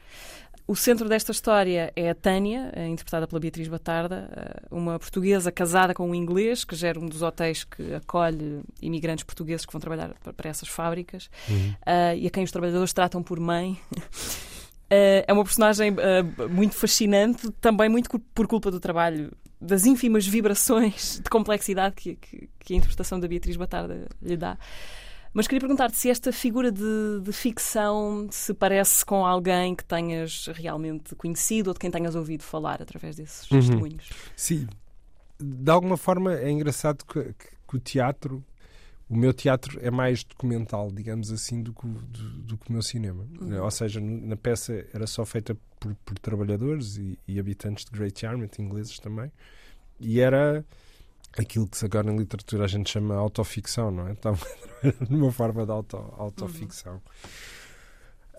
[0.67, 5.51] O centro desta história é a Tânia, eh, interpretada pela Beatriz Batarda, eh, uma portuguesa
[5.51, 9.81] casada com um inglês que gera um dos hotéis que acolhe imigrantes portugueses que vão
[9.81, 11.75] trabalhar pa- para essas fábricas Uhum.
[11.85, 13.79] eh, e a quem os trabalhadores tratam por mãe.
[14.95, 20.27] Eh, é uma personagem eh, muito fascinante, também muito por culpa do trabalho, das ínfimas
[20.27, 24.59] vibrações de complexidade que, que- que a interpretação da Beatriz Batarda lhe dá.
[25.35, 30.47] Mas queria perguntar-te se esta figura de, de, ficção se parece com alguém que tenhas
[30.55, 33.59] realmente conhecido ou de quem tenhas ouvido falar através desses uhum.
[33.61, 34.11] testemunhos.
[34.37, 34.69] Sim.
[35.41, 38.45] De alguma forma é engraçado que, que, que, o teatro,
[39.09, 42.83] o meu teatro é mais documental, digamos assim, do que, do, do que o meu
[42.83, 43.27] cinema.
[43.41, 43.63] Uhum.
[43.63, 48.23] Ou seja, na peça era só feita por, por trabalhadores e, e habitantes de Great
[48.25, 49.33] Yarmouth, ingleses também.
[49.99, 50.65] E era
[51.39, 54.13] aquilo que agora em literatura a gente chama autoficção, não é?
[54.13, 54.39] Estava
[55.09, 57.01] numa forma de auto, autoficção.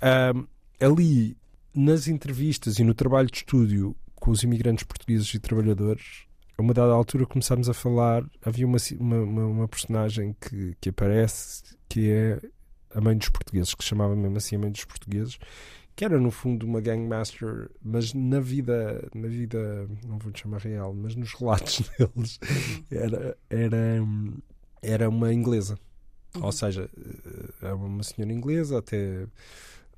[0.02, 0.40] Uhum.
[0.40, 0.48] Um,
[0.86, 1.38] ali,
[1.74, 6.26] nas entrevistas e no trabalho de estúdio com os imigrantes portugueses e trabalhadores,
[6.58, 8.24] a uma dada altura começámos a falar.
[8.44, 12.40] Havia uma, uma, uma, personagem que, que aparece que é
[12.94, 15.38] a mãe dos portugueses, que se chamava mesmo assim a mãe dos portugueses,
[15.96, 20.94] que era no fundo uma gangmaster, mas na vida, na vida, não vou chamar real,
[20.94, 22.40] mas nos relatos deles,
[22.92, 24.04] era, era,
[24.82, 25.78] era uma inglesa.
[26.36, 26.46] Uhum.
[26.46, 26.90] Ou seja,
[27.62, 29.28] era eh, é uma senhora inglesa, até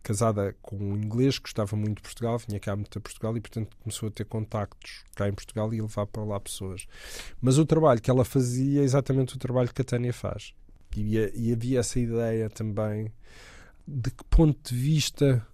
[0.04, 3.76] casada com um inglês, gostava muito de Portugal, vinha cá muito a Portugal e, portanto,
[3.78, 6.86] começou a ter contactos cá em Portugal e a levar para lá pessoas.
[7.42, 10.54] Mas o trabalho que ela fazia é exatamente o trabalho que a Tânia faz.
[10.96, 13.12] E, e havia essa ideia também
[13.88, 15.46] de que ponto de vista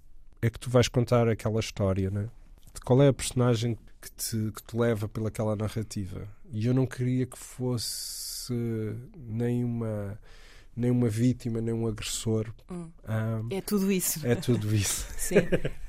[0.42, 2.30] é que tu vais contar aquela história, né?
[2.74, 6.28] De qual é a personagem que te, que te leva pelaquela narrativa.
[6.52, 8.54] E eu não queria que fosse
[9.16, 10.20] nem uma
[10.76, 12.52] nem uma vítima, nem um agressor.
[12.70, 12.90] Hum.
[13.08, 14.26] Um, é tudo isso.
[14.26, 15.06] É tudo isso.
[15.18, 15.36] Sim,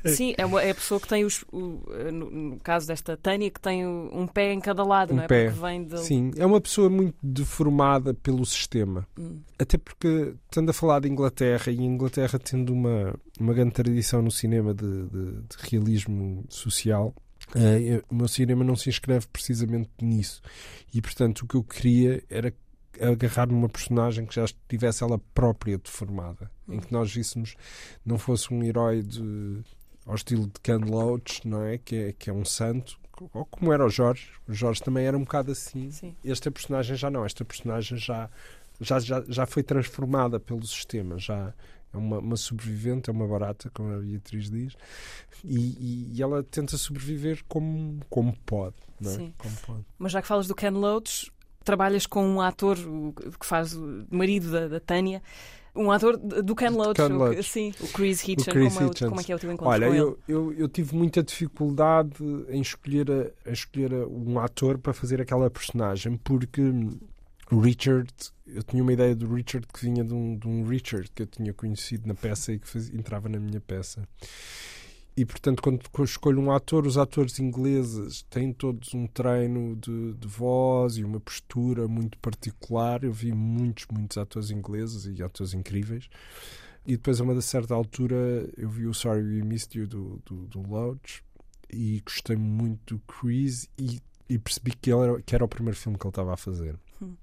[0.04, 1.44] Sim é, uma, é a pessoa que tem os.
[1.52, 5.24] O, no, no, caso desta Tânia, que tem um pé em cada lado, um não
[5.24, 5.28] é?
[5.28, 5.48] Pé.
[5.48, 5.98] vem de...
[5.98, 9.06] Sim, é uma pessoa muito deformada pelo sistema.
[9.18, 9.40] Hum.
[9.58, 14.30] Até porque, estando a falar de Inglaterra, e Inglaterra tendo uma, uma grande tradição no
[14.30, 17.14] cinema de, de, de realismo social.
[17.54, 20.40] Uh, o meu cinema não se inscreve precisamente nisso.
[20.94, 22.54] E, portanto, o que eu queria era
[23.02, 27.56] agarrar numa personagem que já estivesse ela própria deformada, em que nós víssemos
[28.04, 29.62] não fosse um herói de,
[30.06, 31.78] ao estilo de Ken Loach, não é?
[31.78, 32.12] Que, é?
[32.12, 32.98] que é um santo,
[33.32, 34.30] ou como era o Jorge.
[34.48, 35.90] O Jorge também era um bocado assim.
[35.90, 36.16] Sim.
[36.24, 38.28] Esta personagem já não, esta personagem já,
[38.80, 41.52] já, já, já foi transformada pelo sistema, já
[41.92, 44.74] é uma, uma sobrevivente, é uma barata, como a Beatriz diz,
[45.44, 48.76] e, e, e, ela tenta sobreviver como, como pode.
[48.98, 49.14] Não é?
[49.14, 49.34] Sim.
[49.36, 49.84] Como pode.
[49.98, 51.30] Mas já que falas do Ken Loach,
[51.62, 52.76] trabalhas com um ator
[53.38, 55.22] que faz o marido da, da Tânia.
[55.74, 57.38] Um ator do Ken Loach, Ken Loach.
[57.38, 58.46] O, sim, o Chris Hitchens.
[58.46, 60.36] Chris como, É, como é que é o teu encontro Olha, com eu, ele?
[60.36, 62.12] Eu, eu tive muita dificuldade
[62.50, 66.60] em escolher, a, escolher um ator para fazer aquela personagem, porque
[67.50, 68.12] o Richard,
[68.46, 71.26] eu tinha uma ideia do Richard que vinha de um, de um Richard que eu
[71.26, 74.06] tinha conhecido na peça e que faz, entrava na minha peça.
[75.14, 80.26] E, portanto, quando escolho um ator, os atores ingleses têm todos um treino de, de,
[80.26, 83.04] voz e uma postura muito particular.
[83.04, 86.08] Eu vi muitos, muitos atores ingleses e atores incríveis.
[86.86, 90.46] E depois, a uma certa altura, eu vi o Sorry We Missed You do, do,
[90.46, 91.22] do Loach
[91.70, 95.78] e gostei muito do Chris e, e percebi que, ele era, que era o primeiro
[95.78, 96.74] filme que ele estava a fazer.
[97.02, 97.14] Hum.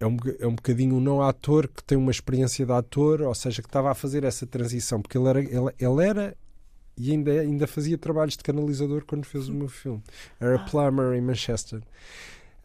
[0.00, 3.34] É um, é um bocadinho um não ator que tem uma experiência de ator, ou
[3.34, 6.36] seja, que estava a fazer essa transição, porque ele era, ele, ele era
[6.98, 10.02] e ainda, ainda fazia trabalhos de canalizador quando fez o meu filme.
[10.40, 10.64] Era ah.
[10.64, 11.80] plumber em Manchester.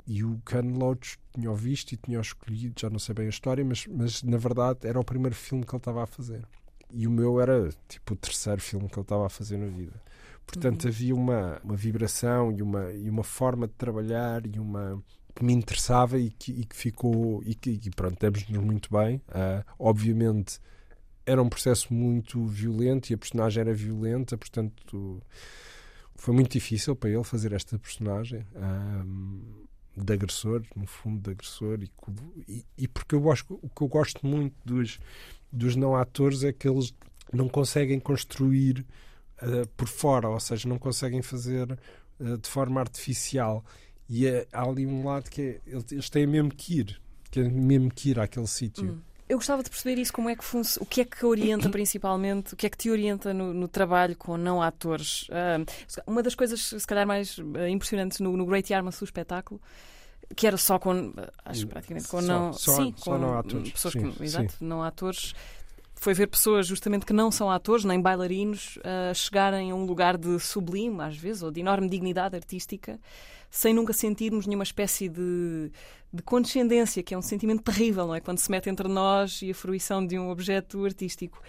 [0.08, 3.28] E o Ken Loach tinha o visto e tinha o escolhido, já não sei bem
[3.28, 6.46] a história, mas, mas na verdade era o primeiro filme que ele estava a fazer.
[6.92, 10.02] E o meu era tipo o terceiro filme que ele estava a fazer na vida.
[10.46, 10.90] Portanto, uhum.
[10.90, 15.02] havia uma, uma vibração e uma, e uma forma de trabalhar e uma
[15.36, 19.18] que me interessava e que, e que ficou e que e pronto, demos-nos muito bem.
[19.30, 20.60] Uh, obviamente
[21.26, 25.22] era um processo muito violento e a personagem era violenta, portanto
[26.16, 31.80] foi muito difícil para ele fazer esta personagem um, de agressor, no fundo de agressor,
[31.82, 31.92] e,
[32.48, 35.00] e, e, porque eu acho o que eu gosto muito dos,
[35.52, 36.94] dos não atores é que eles
[37.32, 38.86] não conseguem construir
[39.42, 41.78] uh, por fora, ou seja, não conseguem fazer
[42.20, 43.64] uh, de forma artificial.
[44.10, 47.50] E é, há ali um lado que é, eles têm mesmo que ir, que é
[47.50, 48.94] mesmo que ir àquele sítio.
[48.94, 49.13] Hum.
[49.34, 52.54] Eu gostava de perceber isso, como é que funciona, o que é que orienta principalmente,
[52.54, 55.24] o que é que te orienta no, no trabalho com não atores.
[55.24, 55.66] Uh,
[56.06, 59.60] uma das coisas, se calhar, mais uh, impressionantes no, no Great Yarmouth, o espetáculo,
[60.36, 61.12] que era só com,
[61.44, 63.72] acho praticamente, com só, não, só, sim, só com não atores.
[63.72, 64.66] pessoas sim, que, exato, sim.
[64.66, 65.34] não atores.
[66.04, 70.18] Foi ver pessoas justamente que não são atores, nem bailarinos, uh, chegarem a um lugar
[70.18, 73.00] de sublime, às vezes, ou de enorme dignidade artística,
[73.50, 75.72] sem nunca sentirmos nenhuma espécie de,
[76.12, 78.20] de condescendência, que é um sentimento terrível, não é?
[78.20, 81.42] Quando se mete entre nós e a fruição de um objeto artístico.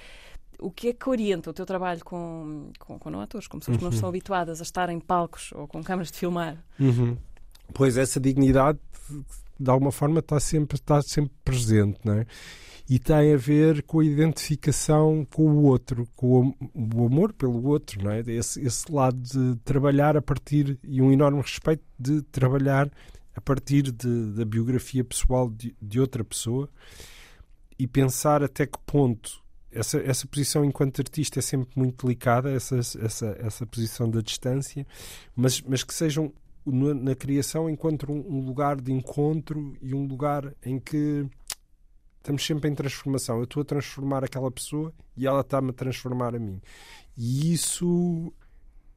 [0.60, 3.76] O que é que orienta o teu trabalho com, com, com não atores, com pessoas
[3.76, 4.10] que não estão uhum.
[4.10, 6.64] habituadas a estar em palcos ou com câmaras de filmar?
[6.78, 7.16] Uhum.
[7.72, 8.78] Pois essa dignidade,
[9.58, 12.26] de alguma forma, está sempre, está sempre presente, não é?
[12.88, 18.02] E tem a ver com a identificação com o outro, com o, amor pelo outro,
[18.04, 18.20] não é?
[18.20, 22.90] Esse, esse lado de trabalhar a partir e um enorme respeito de trabalhar
[23.34, 26.68] a partir de, da biografia pessoal de, de outra pessoa
[27.78, 29.42] e pensar até que ponto
[29.72, 34.86] essa, essa posição enquanto artista é sempre muito delicada, essa, essa, essa posição da distância,
[35.34, 36.32] mas, mas que sejam
[36.66, 41.26] na criação encontram um lugar de encontro e um lugar em que
[42.24, 43.36] estamos sempre em transformação.
[43.36, 46.60] Eu estou a transformar aquela pessoa e ela está-me a transformar a mim.
[47.16, 48.32] E isso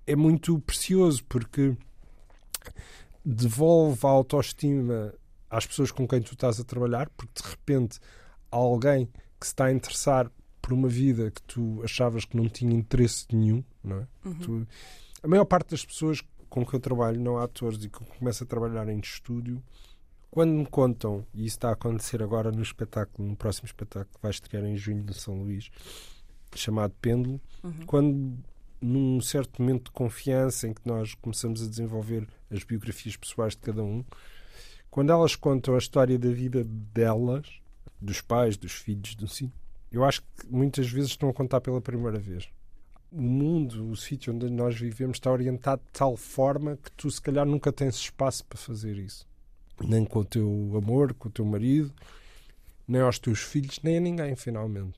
[0.06, 1.76] é muito precioso porque
[3.24, 5.13] devolve a autoestima
[5.50, 8.00] às pessoas com quem tu estás a trabalhar, porque de repente
[8.50, 9.08] há alguém
[9.40, 13.26] que se está a interessar por uma vida que tu achavas que não tinha interesse
[13.32, 14.08] nenhum, não é?
[14.24, 14.40] Uhum.
[14.40, 14.68] Tu,
[15.22, 18.44] a maior parte das pessoas com que eu trabalho, não atores, e que eu começo
[18.44, 19.62] a trabalhar em estúdio,
[20.30, 24.22] quando me contam, e isso está a acontecer agora no espetáculo, no próximo espetáculo que
[24.22, 25.70] vai estrear em junho de São Luís,
[26.56, 27.86] chamado Pêndulo, uhum.
[27.86, 28.38] quando
[28.80, 33.60] num certo momento de confiança em que nós começamos a desenvolver as biografias pessoais de
[33.60, 34.04] cada um,
[34.90, 37.62] quando elas contam a história da vida delas,
[38.00, 39.52] dos pais, dos filhos, do sim,
[39.92, 42.50] eu acho que muitas vezes estão a contar pela primeira vez
[43.12, 47.22] o mundo, o sítio onde nós vivemos, está orientado de tal forma que tu, se
[47.22, 49.26] calhar, nunca tens espaço para fazer isso.
[49.84, 51.94] Nem com o teu amor, com o teu marido,
[52.88, 54.98] nem aos teus filhos, nem a ninguém, finalmente.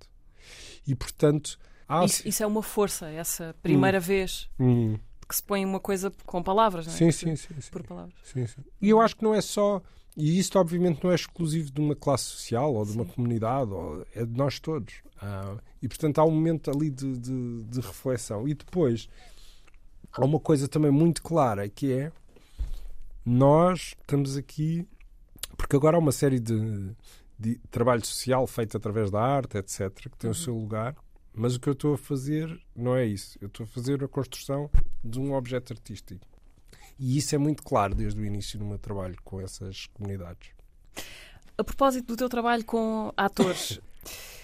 [0.87, 1.59] E, portanto.
[1.87, 2.05] Há...
[2.05, 4.01] Isso, isso, é uma força, essa primeira hum.
[4.01, 4.49] vez.
[4.59, 4.97] Hum.
[5.27, 6.95] Que se põe uma coisa com palavras, não é?
[6.95, 7.71] Sim, sim, sim, sim.
[7.71, 8.15] Por palavras.
[8.23, 8.61] Sim, sim.
[8.81, 9.81] E eu acho que não é só.
[10.17, 14.05] E isto, obviamente, não é exclusivo de uma classe social ou de uma comunidade, ou,
[14.15, 14.95] é de nós todos.
[15.21, 18.47] Ah, e, portanto, há um momento ali de, de, de, reflexão.
[18.47, 19.07] E depois,
[20.11, 22.11] há uma coisa também muito clara, que é
[23.29, 24.87] nós estamos aqui,
[25.55, 26.95] porque agora há uma série de,
[27.37, 30.31] de trabalho social feito através da arte, etc., que tem uhum.
[30.31, 30.95] o seu lugar,
[31.31, 33.37] mas o que eu estou a fazer não é isso.
[33.39, 34.67] Eu estou a fazer a construção
[35.03, 36.25] de um objeto artístico.
[36.97, 40.49] E isso é muito claro desde o início do meu trabalho com essas comunidades.
[41.55, 43.79] A propósito do teu trabalho com atores,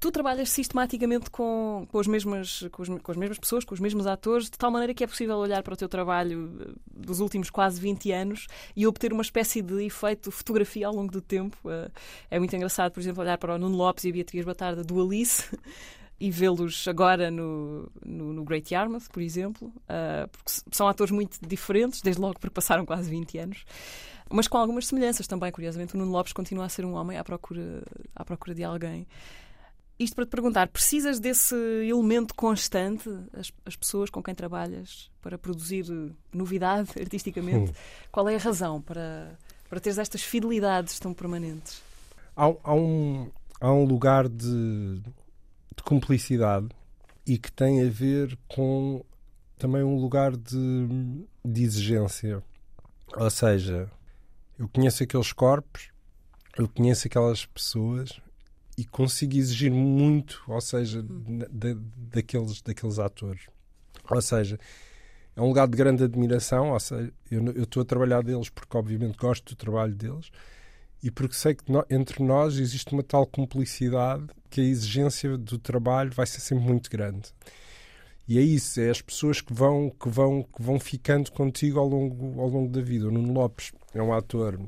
[0.00, 3.80] tu trabalhas sistematicamente com, com, as mesmas, com, os, com, as mesmas pessoas, com os
[3.80, 7.20] mesmos atores, de tal maneira que é possível olhar para o teu trabalho eh, dos
[7.20, 11.58] últimos quase 20 anos e obter uma espécie de efeito fotografia ao longo do tempo.
[11.70, 11.90] Eh,
[12.30, 15.00] é muito engraçado, por exemplo, olhar para o Nuno Lopes e a Beatriz Batarda do
[15.00, 15.44] Alice.
[16.22, 21.38] E vê-los agora no, no, no, Great Yarmouth, por exemplo, uh, porque são atores muito
[21.40, 23.64] diferentes, desde logo porque passaram quase 20 anos
[24.30, 25.50] mas com algumas semelhanças também.
[25.50, 27.82] Curiosamente, o Nuno Lopes continua a ser um homem à procura,
[28.14, 29.06] à procura de alguém.
[30.00, 35.36] Isto para te perguntar, precisas desse elemento constante, as, as pessoas com quem trabalhas, para
[35.36, 35.84] produzir
[36.32, 37.70] novidade artisticamente?
[37.70, 37.74] Hum.
[38.10, 41.82] Qual é a razão para, para teres estas fidelidades tão permanentes?
[42.34, 46.68] Há, há um, há um lugar de, de cumplicidade
[47.26, 49.04] e que tem a ver com
[49.58, 52.42] também um lugar de, de exigência.
[53.14, 53.90] Ou seja,
[54.58, 55.90] eu conheço aqueles corpos,
[56.56, 58.18] eu conheço aquelas pessoas
[58.80, 61.76] e consigo exigir muito, ou seja, da,
[62.14, 63.42] daqueles, daqueles atores.
[64.10, 64.58] Ou seja,
[65.36, 69.18] é um lugar de grande admiração, ou seja, eu, estou a trabalhar deles porque obviamente
[69.18, 70.30] gosto do trabalho deles
[71.02, 75.58] e porque sei que no, entre nós existe uma tal cumplicidade que a exigência do
[75.58, 77.34] trabalho vai ser sempre muito grande.
[78.26, 81.86] E é isso, é as pessoas que vão, que vão, que vão ficando contigo ao
[81.86, 83.08] longo, ao longo da vida.
[83.08, 84.58] O Nuno Lopes é um ator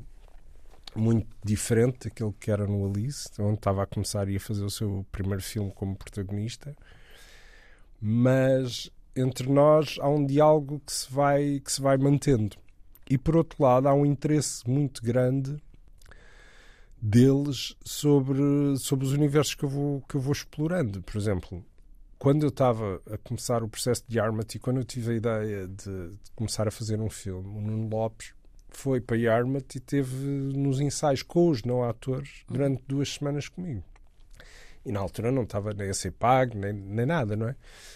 [0.95, 4.69] muito diferente daquele que era no Alice, onde estava a começar e a fazer o
[4.69, 6.75] seu primeiro filme como protagonista.
[7.99, 12.57] Mas entre nós há um diálogo que se vai, que se vai mantendo.
[13.09, 15.57] E por outro lado, há um interesse muito grande
[17.01, 21.01] deles sobre, sobre os universos que eu, vou, que eu vou explorando.
[21.01, 21.63] Por exemplo,
[22.17, 25.67] quando eu estava a começar o processo de Yarmouth e quando eu tive a ideia
[25.67, 28.33] de, de começar a fazer um filme, o Nuno Lopes
[28.77, 33.83] foi para Yarmouth e teve nos ensaios com os não atores durante duas semanas comigo.
[34.85, 37.55] E na altura não estava nem a ser pago, nem, nem nada, não é?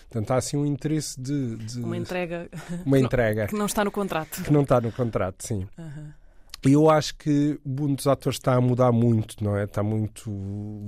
[0.10, 1.58] Portanto, há assim um interesse de.
[1.58, 2.50] de uma entrega.
[2.86, 3.48] Uma entrega.
[3.48, 4.42] que não está no contrato.
[4.42, 5.68] Que não está no contrato, sim.
[5.78, 6.14] Uhum.
[6.66, 9.66] E eu acho que o mundo dos atores está a mudar muito, não é?
[9.66, 10.32] Está muito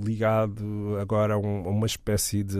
[0.02, 2.58] ligado agora a, um, a uma espécie de,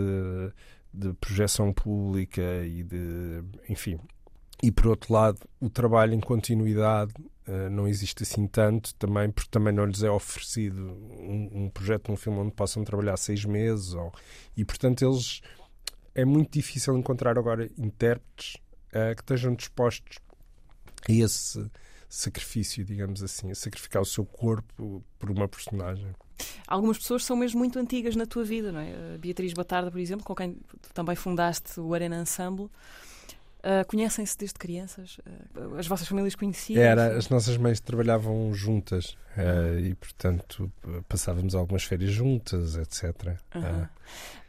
[0.93, 3.43] de projeção pública e de.
[3.67, 3.99] Enfim,
[4.61, 7.13] e por outro lado, o trabalho em continuidade
[7.47, 12.11] uh, não existe assim tanto, também porque também não lhes é oferecido um, um projeto,
[12.11, 14.13] um filme onde possam trabalhar seis meses, ou,
[14.55, 15.41] e portanto eles
[16.13, 18.55] é muito difícil encontrar agora intérpretes
[18.89, 20.19] uh, que estejam dispostos
[21.09, 21.71] a esse
[22.07, 26.13] sacrifício, digamos assim, sacrificar o seu corpo por uma personagem.
[26.67, 29.15] Algumas pessoas são mesmo muito antigas na tua vida, não é?
[29.15, 30.57] A Beatriz Batarda, por exemplo, com quem
[30.93, 32.69] também fundaste o Arena Ensemble.
[33.61, 35.19] Uh, Conhecem-se desde crianças?
[35.55, 36.81] Uh, as vossas famílias conheciam?
[36.81, 40.71] Era, as nossas mães trabalhavam juntas uh, e, portanto,
[41.07, 43.37] passávamos algumas férias juntas, etc.
[43.53, 43.89] -huh.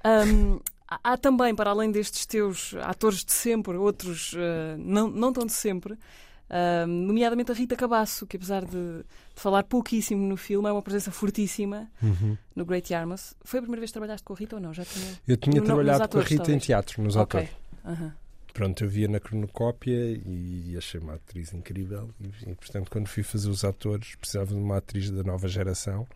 [0.05, 4.35] Um, há também, para além destes teus atores de sempre, outros
[4.79, 5.97] não, não tão de sempre,
[6.89, 9.05] nomeadamente a Rita Cabasso, que apesar de, de,
[9.37, 12.37] falar pouquíssimo no filme, é uma presença fortíssima uhum.
[12.57, 13.37] no Great Yarmouth.
[13.45, 14.75] Foi a primeira vez que trabalhaste com a Rita ou não?
[14.75, 15.13] Já tinha...
[15.29, 16.57] Eu tinha no, trabalhado com a Rita talvez.
[16.57, 17.41] em teatro, nos Ok.
[17.41, 17.57] atores.
[17.85, 18.13] Uhum.
[18.53, 22.11] Pronto, eu via na cronocópia e achei uma atriz incrível.
[22.21, 26.07] E, e, portanto, quando fui fazer os atores, precisava de uma atriz da nova geração.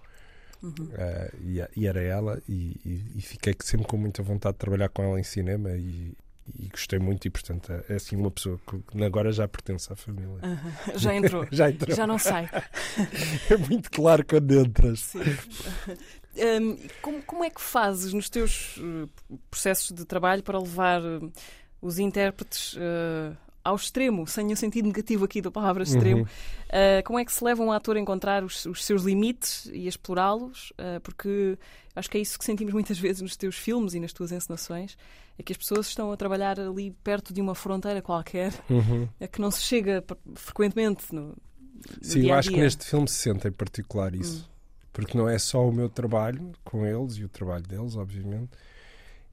[0.62, 0.72] Uhum.
[0.72, 2.42] Uh, e, e, era ela.
[2.48, 5.70] E, e, fiquei sempre com muita vontade de trabalhar com ela em cinema.
[5.70, 6.14] E,
[6.70, 7.26] gostei muito.
[7.26, 10.38] E, portanto, é assim uma pessoa que agora já pertence à família.
[10.42, 10.98] Uhum.
[10.98, 11.46] Já entrou.
[11.50, 11.96] já entrou.
[11.96, 12.50] Já não sai.
[13.50, 15.00] é muito claro quando entras.
[15.00, 15.20] Sim.
[16.36, 19.08] Um, como, como, é que fazes nos teus uh,
[19.50, 21.00] processos de trabalho para levar
[21.80, 26.22] os intérpretes uh, ao extremo, sem o sentido negativo aqui da palavra extremo?
[26.22, 27.02] Uhum.
[27.04, 29.88] como é que se leva um ator a encontrar os, os seus limites e a
[29.88, 30.72] explorá-los?
[31.02, 31.58] porque
[31.96, 34.96] acho que é isso que sentimos muitas vezes nos teus filmes e nas tuas encenações,
[35.36, 39.08] é que as pessoas estão a trabalhar ali perto de uma fronteira qualquer, uhum.
[39.20, 40.04] a que não se chega
[40.36, 41.36] frequentemente no, no
[42.00, 42.38] Sim, dia eu -dia.
[42.38, 44.48] acho que neste filme se sente em particular isso.
[44.48, 44.56] Hum
[44.96, 48.48] porque não é só o meu trabalho com eles e o trabalho deles, obviamente,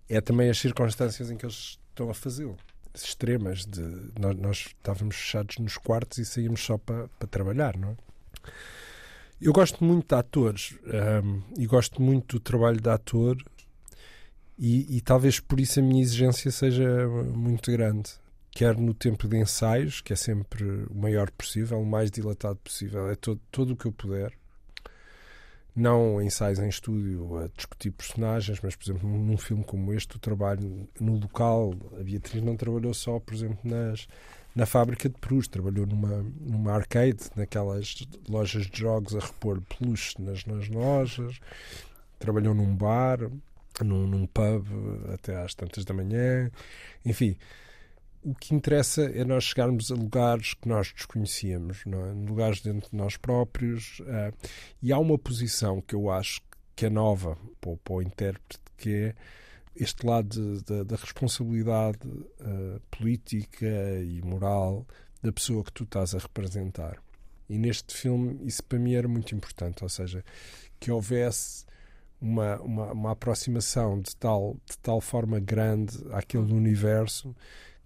[0.09, 2.57] é também as circunstâncias em que eles estão a fazê-lo.
[2.93, 3.81] Extremas, de
[4.19, 7.95] nós, nós, estávamos fechados nos quartos e saímos só para, para trabalhar, não é?
[9.41, 10.75] Eu gosto muito de atores
[11.23, 13.35] um, e gosto muito do trabalho de ator
[14.57, 18.11] e, e talvez por isso a minha exigência seja muito grande.
[18.51, 23.09] Quer no tempo de ensaios, que é sempre o maior possível, o mais dilatado possível,
[23.09, 24.31] é todo, todo o que eu puder
[25.75, 30.19] não ensaios em estúdio a discutir personagens, mas, por exemplo, num filme como este, o
[30.19, 34.07] trabalho no local, a Beatriz não trabalhou só, por exemplo, nas,
[34.55, 40.21] na fábrica de perus, trabalhou numa, numa arcade, naquelas lojas de jogos a repor peluche
[40.21, 41.39] nas, nas lojas,
[42.19, 43.19] trabalhou num bar,
[43.83, 44.67] num, num pub
[45.11, 46.51] até às tantas da manhã,
[47.03, 47.35] enfim
[48.23, 52.11] o que interessa é nós chegarmos a lugares que nós desconhecíamos, não é?
[52.13, 53.99] lugares dentro de nós próprios.
[53.99, 54.33] Uh,
[54.81, 56.41] e há uma posição que eu acho
[56.75, 59.15] que é nova para, para o intérprete, que é
[59.75, 63.65] este lado da responsabilidade uh, política
[64.03, 64.87] e moral
[65.21, 67.01] da pessoa que tu estás a representar.
[67.49, 70.23] E neste filme isso para mim era muito importante, ou seja,
[70.79, 71.65] que houvesse
[72.21, 77.35] uma, uma, uma aproximação de tal, de tal forma grande àquele universo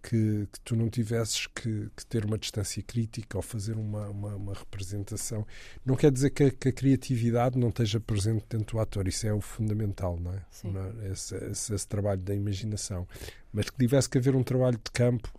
[0.02, 4.36] que, que, tu não tivesses que, que, ter uma distância crítica ou fazer uma, uma,
[4.36, 5.45] uma representação.
[5.86, 9.28] Não quer dizer que a, que a, criatividade não esteja presente dentro do ator, isso
[9.28, 10.41] é o fundamental, não é?
[10.64, 11.12] Não é?
[11.12, 13.08] Esse, esse, esse, trabalho da imaginação.
[13.52, 15.30] Mas que tivesse que haver um trabalho de campo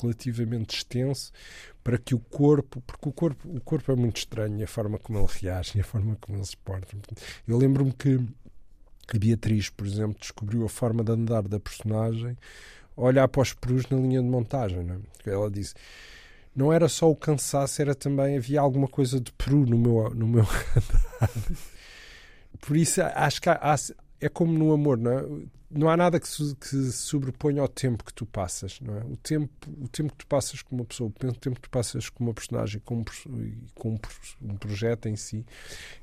[0.00, 1.32] relativamente extenso
[1.82, 5.18] para que o corpo, porque o corpo, o corpo é muito estranho, a forma como
[5.18, 6.96] ele reage, a forma como ele se porta.
[7.46, 8.18] Eu lembro-me que
[9.14, 12.36] a Beatriz, por exemplo, descobriu a forma de andar da personagem
[12.96, 14.86] olhar para os perus na linha de montagem.
[15.26, 15.30] É?
[15.30, 15.74] Ela disse
[16.54, 20.26] não era só o cansaço, era também havia alguma coisa de peru no meu, no
[20.26, 20.46] meu.
[22.60, 23.74] Por isso acho que há,
[24.20, 25.26] é como no amor, não é?
[25.68, 29.00] Não há nada que se, que sobreponha ao tempo que tu passas, não é?
[29.00, 29.50] O tempo,
[29.82, 32.32] o tempo que tu passas com uma pessoa, o tempo que tu passas com uma
[32.32, 33.04] personagem, com um,
[33.74, 33.98] com
[34.40, 35.44] um projeto em si,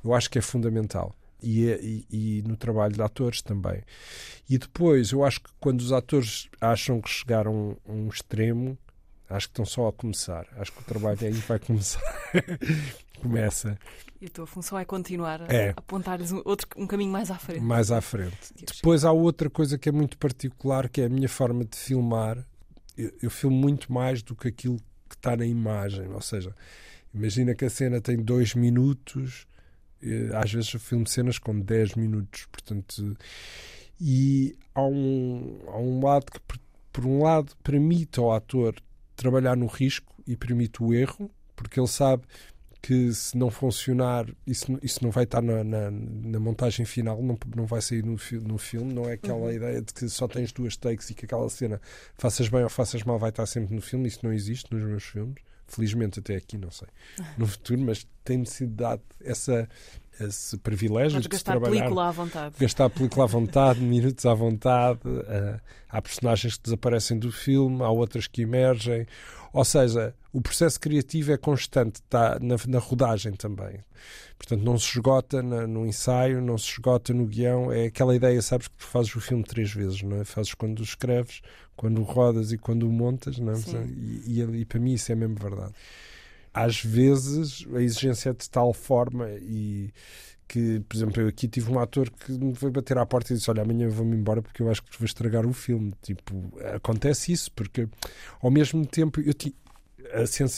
[0.04, 1.16] eu acho que é fundamental.
[1.42, 3.82] E, e, e, no trabalho de atores também.
[4.50, 8.78] E depois, eu acho que quando os atores acham que chegaram a um extremo,
[9.30, 10.46] acho que estão só a começar.
[10.58, 12.02] Acho que o trabalho aí vai começar.
[13.22, 13.78] Começa.
[14.20, 15.74] E a tua função é continuar a É.
[15.76, 17.62] apontar-lhes um, outro, um caminho mais à frente.
[17.62, 18.36] Mais à frente.
[18.76, 22.44] Depois há outra coisa que é muito particular, que é a minha forma de filmar.
[22.98, 24.78] Eu, eu filmo muito mais do que aquilo
[25.10, 26.08] que está na imagem.
[26.10, 26.56] Ou seja,
[27.14, 29.46] imagina que a cena tem dois minutos
[30.36, 33.16] às vezes eu filmo cenas com 10 minutos, portanto,
[34.00, 36.60] e há um, há um lado que, por,
[36.92, 38.76] por um lado, permite ao ator
[39.16, 42.24] trabalhar no risco e permite o erro, porque ele sabe
[42.82, 47.38] que se não funcionar, isso, isso não vai estar na, na, na montagem final, não,
[47.56, 48.92] não vai sair no, no filme.
[48.92, 49.52] Não é aquela Uhum.
[49.52, 51.80] ideia de que só tens duas takes e que aquela cena,
[52.18, 54.08] faças bem ou faças mal, vai estar sempre no filme.
[54.08, 55.36] Isso não existe nos meus filmes.
[55.72, 56.88] Felizmente até aqui, não sei,
[57.38, 59.68] no futuro, mas tem-me sido dado essa,
[60.20, 62.56] esse privilégio Podes de gastar trabalhar película à vontade.
[62.60, 65.00] gastar a película à vontade, minutos à vontade.
[65.28, 65.60] eh,
[65.90, 69.06] há personagens que desaparecem do filme, há outras que emergem.
[69.54, 73.80] Ou seja, o processo criativo é constante, está na, na rodagem também.
[74.38, 77.72] Portanto, não se esgota na- no ensaio, não se esgota no guião.
[77.72, 80.24] É aquela ideia, sabes, que tu fazes o filme três vezes, não é?
[80.24, 81.42] Fazes quando o escreves,
[81.82, 83.56] quando rodas e quando montas, não é?
[83.88, 85.74] E, e, e para mim isso é mesmo verdade.
[86.54, 89.92] Às vezes a exigência é de tal forma e
[90.48, 93.38] que, por exemplo, eu aqui tive um ator que me veio bater à porta e
[93.38, 95.92] disse: Olha, amanhã eu vou-me embora porque eu acho que vou estragar o filme.
[96.04, 97.88] Tipo, acontece isso, porque
[98.42, 99.56] ao mesmo tempo ti-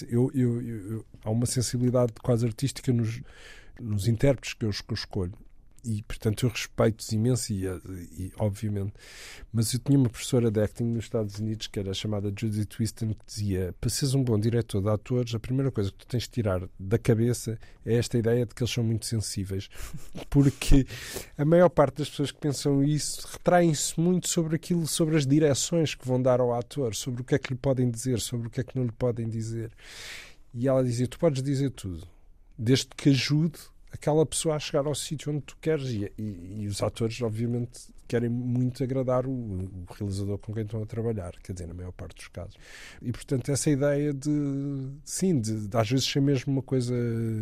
[0.09, 3.21] eu, eu- eu- eu- há uma sensibilidade quase artística nos,
[3.79, 5.33] nos intérpretes que eu, que eu escolho.
[5.85, 8.93] E, portanto, eu respeito-os imenso, e, e, obviamente.
[9.51, 13.09] Mas eu tinha uma professora de acting nos Estados Unidos, que era chamada Judy Twiston,
[13.13, 16.23] que dizia: para seres um bom diretor de atores, a primeira coisa que tu tens
[16.23, 19.69] de tirar da cabeça é esta ideia de que eles são muito sensíveis.
[20.29, 20.87] Porque
[21.37, 25.95] a maior parte das pessoas que pensam isso retraem-se muito sobre aquilo, sobre as direções
[25.95, 28.49] que vão dar ao ator, sobre o que é que lhe podem dizer, sobre o
[28.49, 29.69] que é que não lhe podem dizer.
[30.53, 32.07] E ela dizia: Tu podes dizer tudo,
[32.57, 33.59] desde que ajude
[33.93, 35.87] aquela pessoa a chegar ao sítio onde tu queres.
[35.89, 40.81] E, e- e os atores, obviamente, querem muito agradar o, o realizador com quem estão
[40.83, 42.55] a trabalhar, quer dizer, na maior parte dos casos.
[43.01, 46.93] E, portanto, essa ideia de, sim, de, de às vezes ser mesmo uma coisa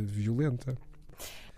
[0.06, 0.78] violenta.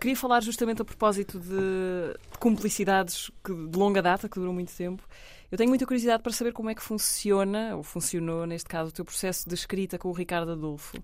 [0.00, 4.72] Queria falar justamente a propósito de, de cumplicidades que- de longa data, que duram muito
[4.74, 5.02] tempo.
[5.50, 8.92] Eu tenho muita curiosidade para saber como é que funciona, ou funcionou, neste caso, o
[8.92, 10.96] teu processo de escrita com o Ricardo Adolfo,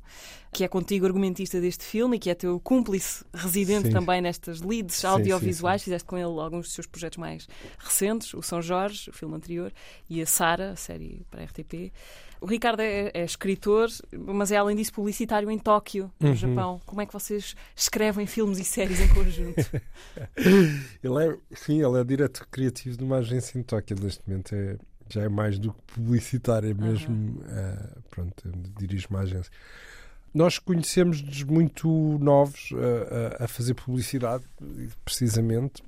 [0.52, 3.92] que é contigo argumentista deste filme e que é teu cúmplice residente Sim.
[3.92, 5.82] também nestas leads Sim, audiovisuais.
[5.82, 7.46] sim, Fizeste com ele alguns dos seus projetos mais
[7.78, 9.72] recentes, o São Jorge, o filme anterior,
[10.08, 11.92] e a Sara, a série para a RTP.
[12.40, 16.34] O Ricardo é, é escritor, mas é além disso publicitário em Tóquio, no Uhum.
[16.34, 16.80] Japão.
[16.86, 19.56] Como é que vocês escrevem filmes e séries em conjunto?
[21.02, 24.54] Ele é, sim, ele é diretor criativo de uma agência em Tóquio neste momento.
[24.54, 24.76] É,
[25.08, 27.42] já é mais do que publicitário, é mesmo.
[27.48, 29.50] eh, pronto, dirige uma agência.
[30.32, 31.88] Nós conhecemos-nos muito
[32.20, 34.44] novos eh, a, a fazer publicidade,
[35.04, 35.82] precisamente.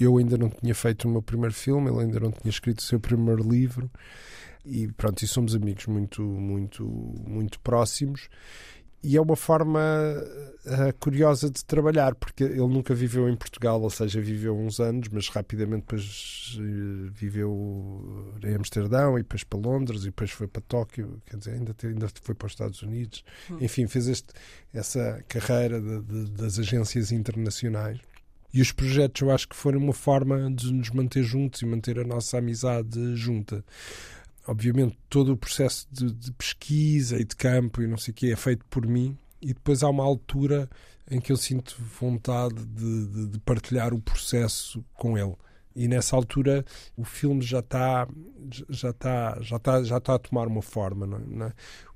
[0.00, 2.82] Eu ainda não tinha feito o meu primeiro filme, ele ainda não tinha escrito o
[2.82, 3.90] seu primeiro livro.
[4.64, 6.84] E pronto, e somos amigos muito, muito,
[7.26, 8.28] muito próximos.
[9.04, 9.80] E é uma forma
[10.64, 15.08] eh, curiosa de trabalhar, porque ele nunca viveu em Portugal, ou seja, viveu uns anos,
[15.08, 20.62] mas rapidamente depois eh, viveu em Amsterdão e depois para Londres e depois foi para
[20.62, 23.24] Tóquio, quer dizer, ainda, ainda foi para os Estados Unidos.
[23.50, 23.58] Hum.
[23.60, 24.28] Enfim, fez este,
[24.72, 27.98] essa carreira de- de- das agências internacionais.
[28.54, 31.98] E os projetos eu acho que foram uma forma de nos manter juntos e manter
[31.98, 33.64] a nossa amizade junta
[34.46, 38.32] obviamente todo o processo de, de pesquisa e de campo e não sei o que
[38.32, 40.68] é feito por mim e depois há uma altura
[41.10, 45.34] em que eu sinto vontade de, de- de partilhar o processo com ele
[45.74, 46.64] e nessa altura
[46.96, 48.06] o filme já está
[48.68, 51.52] já está já está já está a tomar uma forma não é?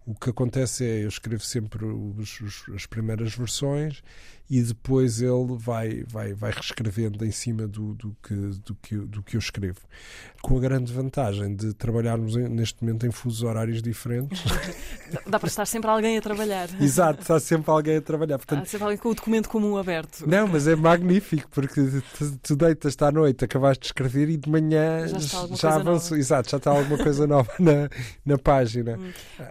[0.07, 4.03] O que acontece é eu escrevo sempre os- os- as primeiras versões
[4.49, 9.07] e depois ele vai vai vai reescrevendo em cima do, do que do que eu-
[9.07, 9.81] do que eu escrevo
[10.43, 14.41] com a grande vantagem de trabalharmos em- neste momento em fusos horários diferentes.
[15.29, 16.69] Dá- para estar sempre alguém a trabalhar.
[16.81, 18.37] Exato, está sempre alguém a trabalhar.
[18.37, 20.25] Há Portanto, sempre alguém com o documento comum aberto.
[20.29, 21.81] não, mas é magnífico porque
[22.19, 25.19] tu, tu deitas-te à noite, acabaste de escrever e de manhã Já
[25.57, 26.17] já avançou.
[26.17, 27.89] Exato, já está alguma coisa nova na,
[28.25, 28.97] na página.
[28.99, 29.11] Hum.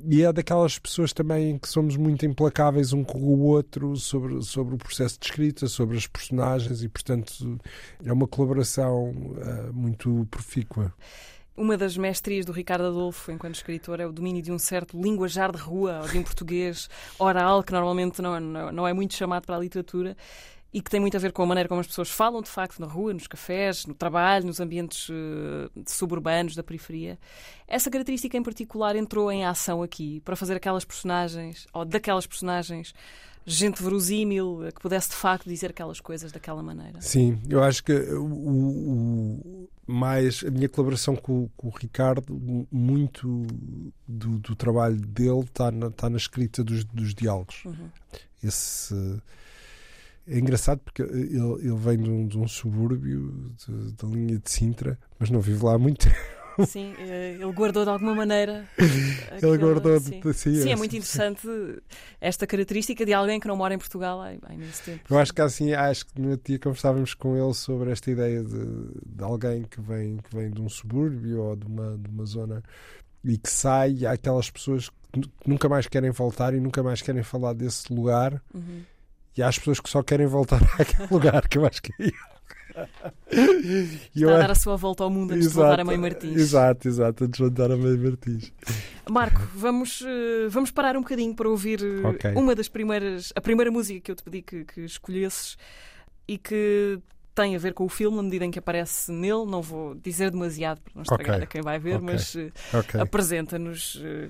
[0.10, 4.76] E é daquelas pessoas também que somos muito implacáveis um com o outro sobre, sobre
[4.76, 7.60] o processo de escrita, sobre as personagens e, portanto,
[8.04, 10.94] é uma colaboração ah, muito profícua.
[11.58, 15.54] Uma das mestrias do Ricardo Adolfo, enquanto escritor, é o domínio de um certo linguajar
[15.54, 19.46] de rua, ou de um português oral, que normalmente não, não, não é muito chamado
[19.46, 20.18] para a literatura,
[20.74, 22.80] e que tem muito a ver com a maneira como as pessoas falam, de facto,
[22.80, 27.18] na rua, nos cafés, no trabalho, nos ambientes eh, suburbanos da periferia.
[27.66, 32.94] Essa característica em particular entrou em ação aqui, para fazer aquelas personagens, ou daquelas personagens,
[33.46, 37.00] gente verosímil, que pudesse de facto dizer aquelas coisas daquela maneira.
[37.02, 42.24] Sim, eu acho que o, o- mais a minha colaboração com, com o Ricardo,
[42.72, 43.46] muito
[44.08, 47.64] do, do trabalho dele está na, está na escrita dos, dos diálogos.
[47.66, 47.90] Uhum.
[48.44, 48.96] Esse
[50.28, 54.50] é engraçado porque ele, ele vem de um, de um subúrbio de- da linha de
[54.50, 56.35] Sintra, mas não vive lá há muito tempo.
[56.68, 58.66] Sim, eh, ele guardou de alguma maneira.
[58.78, 60.20] Ele aquela- guardou sim.
[60.20, 61.48] de, sim, Sim, é muito interessante
[62.22, 65.02] esta característica de alguém que não mora em Portugal há, imenso tempo.
[65.10, 68.66] Eu acho que assim, acho que no dia conversávamos com ele sobre esta ideia de,
[69.06, 72.64] de alguém que vem, que vem de um subúrbio ou de uma, de uma zona
[73.24, 77.02] e que sai, há aquelas pessoas que que nunca mais querem voltar e nunca mais
[77.02, 78.42] querem falar desse lugar.
[78.54, 78.82] Uhum.
[79.38, 82.12] E há as pessoas que só querem voltar àquele lugar, que eu acho que é
[83.32, 85.98] e Está a dar a sua volta ao mundo antes exato, de voltar a Mãe
[85.98, 86.36] Martins.
[86.36, 88.52] Exato, exato, antes de voltar a Mãe Martins.
[89.10, 92.34] Marco, vamos, uh, vamos parar um bocadinho para ouvir uh, okay.
[92.34, 95.58] uma das primeiras, a primeira música que eu te pedi que, que escolhesses
[96.28, 97.00] e que
[97.34, 99.46] tem a ver com o filme, na medida em que aparece nele.
[99.46, 101.44] Não vou dizer demasiado para não estragar okay.
[101.44, 102.06] a quem vai ver, okay.
[102.06, 103.02] mas uh, okay.
[103.02, 103.96] apresenta-nos.
[103.96, 104.30] Uh,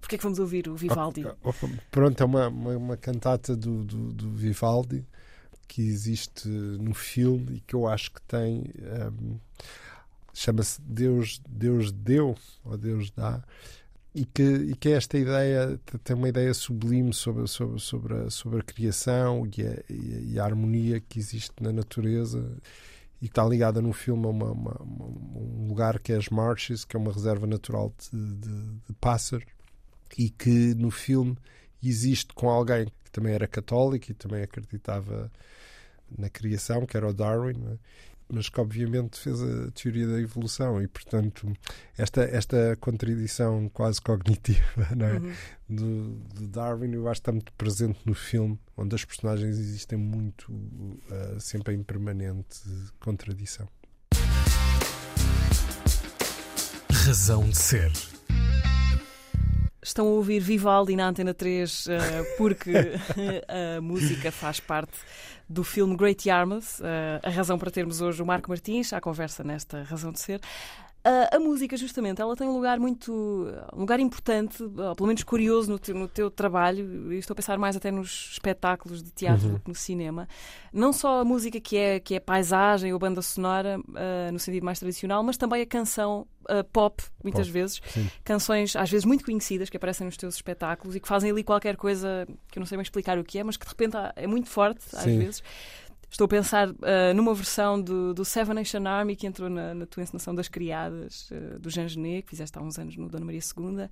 [0.00, 1.26] porque é que vamos ouvir o Vivaldi?
[1.90, 5.06] Pronto, é uma, uma, uma cantata do, do, do Vivaldi
[5.66, 8.64] que existe no filme e que eu acho que tem.
[9.20, 9.38] Um,
[10.32, 13.42] chama-se Deus, Deus deu, ou Deus dá,
[14.14, 18.60] e que, e que esta ideia tem uma ideia sublime sobre, sobre, sobre, a, sobre
[18.60, 22.38] a criação e a, e a harmonia que existe na natureza
[23.20, 26.84] e que está ligada no filme a uma, uma, um lugar que é as Marshes,
[26.84, 29.46] que é uma reserva natural de, de, de pássaros,
[30.16, 31.36] e que no filme
[31.88, 35.30] existe com alguém que também era católico e também acreditava
[36.16, 37.78] na criação, que era o Darwin, é?
[38.28, 41.52] mas que obviamente fez a teoria da evolução e, portanto,
[41.96, 45.12] esta, esta contradição quase cognitiva não é?
[45.14, 45.32] Uhum.
[45.68, 49.98] do, do, Darwin eu acho que está muito presente no filme, onde as personagens existem
[49.98, 52.60] muito, uh, sempre em permanente
[52.98, 53.68] contradição.
[56.90, 57.92] Razão de ser.
[59.84, 62.72] Estão a ouvir Vivaldi na Antena 3 uh, eh, porque
[63.76, 64.96] a música faz parte
[65.46, 66.80] do filme Great Yarmouth.
[66.80, 70.40] Uh, a razão para termos hoje o Marco Martins à conversa nesta razão de ser.
[71.32, 73.12] A música, justamente, ela tem um lugar muito.
[73.74, 77.36] um lugar importante, ou pelo menos curioso no teu, no teu trabalho, e estou a
[77.36, 79.52] pensar mais até nos espetáculos de teatro uhum.
[79.52, 80.26] do que no cinema.
[80.72, 84.64] Não só a música que é, que é paisagem ou banda sonora, uh, no sentido
[84.64, 87.82] mais tradicional, mas também a canção uh, pop, muitas pop, vezes.
[87.86, 88.08] Sim.
[88.24, 91.76] Canções, às vezes, muito conhecidas que aparecem nos teus espetáculos e que fazem ali qualquer
[91.76, 94.26] coisa que eu não sei bem explicar o que é, mas que de repente é
[94.26, 95.18] muito forte, às sim.
[95.18, 95.42] vezes.
[96.14, 99.84] Estou a pensar uh, numa versão do, do, Seven Nation Army que entrou na, na
[99.84, 103.24] tua encenação das Criadas, uh, do Jean Genet, que fizeste há uns anos no Dona
[103.24, 103.88] Maria II,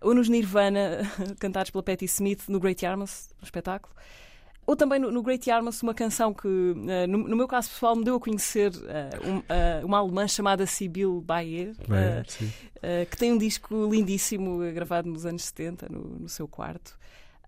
[0.00, 1.00] ou nos Nirvana,
[1.38, 3.94] cantados pela Patti Smith no Great Yarmouth, no espetáculo.
[4.66, 7.94] Ou também no, no Great Yarmouth, uma canção que, uh, no, no, meu caso pessoal,
[7.94, 8.72] me deu a conhecer
[9.22, 11.74] um, uma alemã chamada Sibyl Bayer,
[13.10, 16.98] que tem um disco lindíssimo, gravado nos anos 70, no, no seu quarto.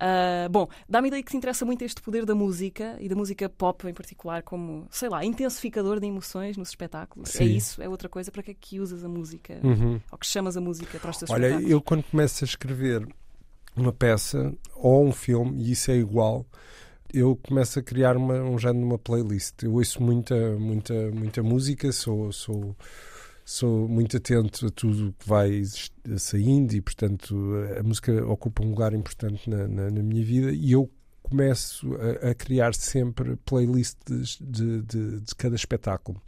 [0.01, 3.49] Uh, bom, dá-me ideia que te interessa muito este poder da música e da música
[3.51, 7.29] pop em particular, como, sei lá, intensificador de emoções nos espetáculos.
[7.35, 7.45] É Sim.
[7.45, 7.83] É isso?
[7.83, 8.33] É outra coisa?
[8.33, 9.61] Para que é que usas a música?
[9.63, 10.01] Uhum.
[10.11, 11.71] Ou que chamas a música para os teus Olha, espetáculos?
[11.71, 13.07] eu quando começo a escrever
[13.77, 16.47] uma peça ou um filme, e isso é igual,
[17.13, 19.63] eu começo a criar uma, um género numa playlist.
[19.63, 22.33] Eu ouço muita, muita, muita música, sou.
[22.33, 22.75] sou
[23.51, 25.63] sou muito atento a tudo que vai
[26.17, 27.35] saindo e, portanto,
[27.77, 30.89] a música ocupa um lugar importante na, na, na minha vida e eu
[31.21, 36.23] começo a, a criar sempre playlists de, de, de, cada espetáculo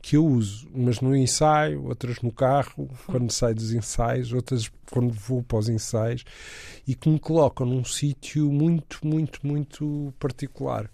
[0.00, 5.12] que eu uso, umas no ensaio, outras no carro, quando saio dos ensaios, outras quando
[5.12, 6.24] vou para os ensaios
[6.86, 10.88] e que me colocam num sítio muito, muito, muito particular.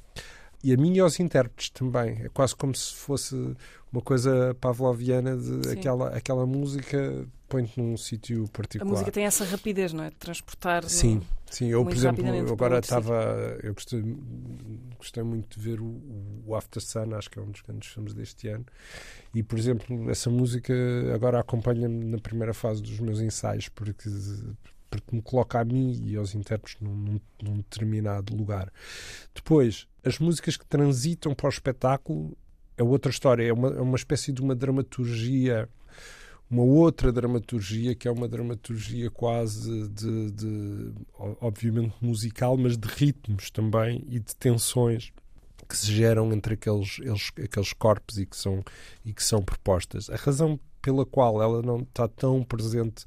[0.64, 2.22] E a mim e aos intérpretes também.
[2.22, 3.55] É quase como se fosse
[3.97, 8.86] uma coisa pavloviana de aquela, aquela música põe-te num sítio particular.
[8.86, 10.11] A música tem essa rapidez, não é?
[10.11, 10.84] De transportar.
[10.84, 11.68] Sim, sim.
[11.68, 13.59] Eu, por exemplo, agora estava.
[13.62, 14.03] Eu gostei,
[14.99, 15.99] gostei muito de ver o,
[16.44, 18.66] o, After Sun, acho que é um dos grandes filmes deste ano.
[19.34, 20.74] E, por exemplo, essa música
[21.14, 24.11] agora acompanha-me na primeira fase dos meus ensaios, porque
[24.88, 28.72] porque me coloca a mim e aos intérpretes num, num, determinado lugar.
[29.34, 32.36] Depois, as músicas que transitam para o espetáculo
[32.77, 35.68] é outra história, é uma, é uma espécie de uma dramaturgia,
[36.51, 40.93] uma outra dramaturgia, que é uma dramaturgia quase de, de
[41.41, 45.12] obviamente musical, mas de ritmos também e de tensões
[45.68, 48.62] que se geram entre aqueles, eles, aqueles corpos e que, são,
[49.05, 50.09] e que são propostas.
[50.11, 53.05] A razão pela qual ela não está tão presente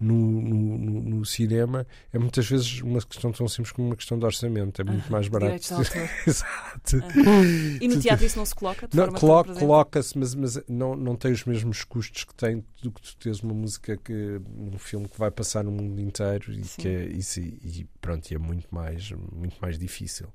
[0.00, 4.24] no, no, no, cinema é muitas vezes uma questão tão simples como uma questão de
[4.24, 4.80] orçamento.
[4.80, 5.54] É muito ah, mais barato.
[6.26, 6.96] Exato.
[7.02, 7.80] Ah.
[7.80, 8.88] E no teatro isso não se coloca?
[8.92, 13.02] não, coloca, coloca-se, mas, mas não, não tem os mesmos custos que tem do que
[13.02, 16.82] tu tens uma música que um filme que vai passar no mundo inteiro e Sim.
[16.82, 20.28] que é, isso, e pronto, e é muito mais, muito mais difícil.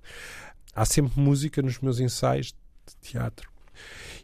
[0.76, 3.53] Há sempre música nos meus ensaios de teatro.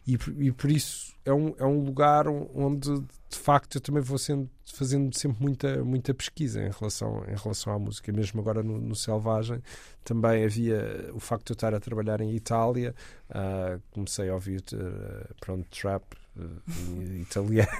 [0.06, 4.18] E, e por isso é um, é um lugar onde de facto eu também vou
[4.18, 8.12] sendo, fazendo sempre muita, muita pesquisa em relação, em relação à música.
[8.12, 9.62] Mesmo agora no, no Selvagem
[10.04, 12.94] também havia o facto de eu estar a trabalhar em Itália,
[13.30, 16.02] uh, comecei a ouvir uh, pronto, trap
[16.36, 17.70] uh, italiano.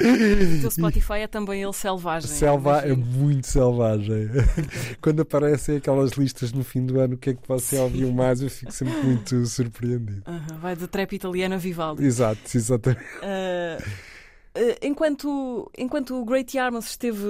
[0.58, 2.28] o teu Spotify é também ele selvagem.
[2.28, 4.28] Selva é muito selvagem.
[5.00, 7.82] Quando aparecem aquelas listas no fim do ano, o que é que você Sim.
[7.82, 8.40] ouviu mais?
[8.42, 10.22] Eu fico sempre muito surpreendido.
[10.26, 10.58] Uh -huh.
[10.58, 12.04] Vai de trap italiano a Vivaldi.
[12.04, 13.02] Exato, exatamente.
[13.22, 13.82] Uh,
[14.82, 17.26] enquanto, enquanto o Great Yarmouth esteve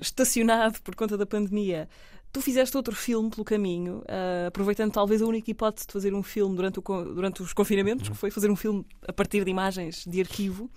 [0.00, 1.88] estacionado por conta da pandemia,
[2.32, 6.22] Tu fizeste outro filme pelo caminho, uh, aproveitando talvez a única hipótese de fazer um
[6.22, 10.04] filme durante, o, durante os confinamentos, que foi fazer um filme a partir de imagens
[10.06, 10.70] de arquivo.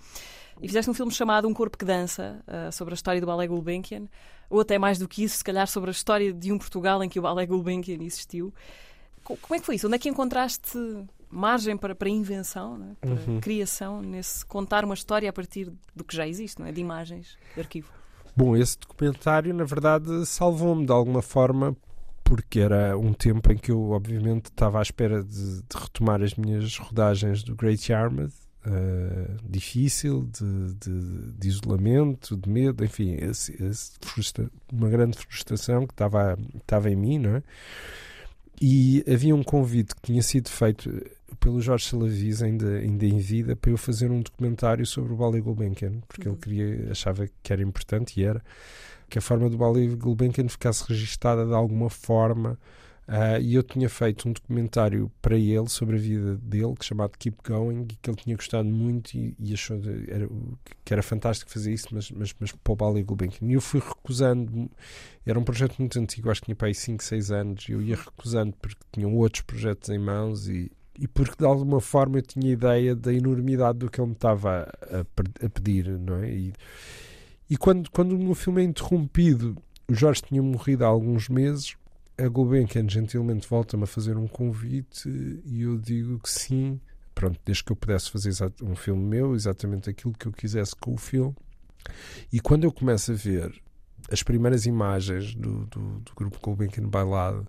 [0.60, 3.48] E fizeste um filme chamado Um Corpo que Dança, uh, sobre a história do Ballet
[3.48, 4.06] Gulbenkian,
[4.50, 7.08] ou até mais do que isso, se calhar sobre a história de um Portugal em
[7.08, 8.52] que o Ballet Gulbenkian existiu.
[9.24, 9.86] Como é que foi isso?
[9.86, 10.78] Onde é que encontraste
[11.28, 12.94] margem para, para invenção, é?
[13.00, 13.40] para uhum.
[13.40, 16.72] criação, nesse contar uma história a partir do que já existe, não é?
[16.72, 17.90] de imagens de arquivo?
[18.36, 21.74] Bom, esse documentário, na verdade, salvou-me de alguma forma,
[22.22, 26.34] porque era um tempo em que eu, obviamente, estava à espera de, de retomar as
[26.34, 28.32] minhas rodagens do Great Yarmouth.
[28.66, 35.86] Uh, difícil, de, de, de, isolamento, de medo, enfim, esse, esse frustra, uma grande frustração
[35.86, 37.42] que estava, estava em mim, não é?
[38.60, 40.90] E havia um convite que tinha sido feito
[41.46, 45.40] pelo Jorge Salavis, ainda, ainda em vida, para eu fazer um documentário sobre o Ballet
[45.40, 46.34] Gulbenkian, porque uhum.
[46.34, 48.42] ele queria, achava que era importante e era
[49.08, 52.58] que a forma do Ballet Gulbenkian ficasse registada de alguma forma.
[53.06, 57.12] Uh, e eu tinha feito um documentário para ele sobre a vida dele, que chamado
[57.16, 60.28] Keep Going, e que ele tinha gostado muito e, e achou de, era,
[60.84, 63.48] que era fantástico fazer isso, mas, mas, mas para o Ballet Gulbenkian.
[63.48, 64.68] E eu fui recusando,
[65.24, 67.80] era um projeto muito antigo, acho que tinha para aí 5, 6 anos, e eu
[67.80, 72.22] ia recusando porque tinham outros projetos em mãos e, e porque de alguma forma eu
[72.22, 75.00] tinha ideia da enormidade do que ele me estava a,
[75.44, 76.30] a pedir, não é?
[76.30, 76.52] E,
[77.50, 79.56] e quando, quando o meu filme é interrompido,
[79.88, 81.76] o Jorge tinha morrido há alguns meses,
[82.18, 85.08] a Gulbenkian gentilmente volta-me a fazer um convite
[85.44, 86.80] e eu digo que sim,
[87.14, 88.32] pronto, desde que eu pudesse fazer
[88.62, 91.34] um filme meu, exatamente aquilo que eu quisesse com o filme.
[92.32, 93.52] E quando eu começo a ver
[94.10, 97.46] as primeiras imagens do, do, do grupo Gulbenkian bailado,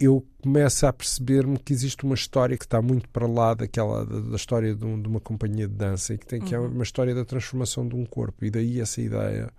[0.00, 4.18] eu começo a perceber-me que existe uma história que está muito para lá daquela da,
[4.18, 6.64] da história de, um, de, uma companhia de dança e que tem que é uhum.
[6.64, 8.42] é uma história da transformação de um corpo.
[8.42, 9.52] E daí essa ideia.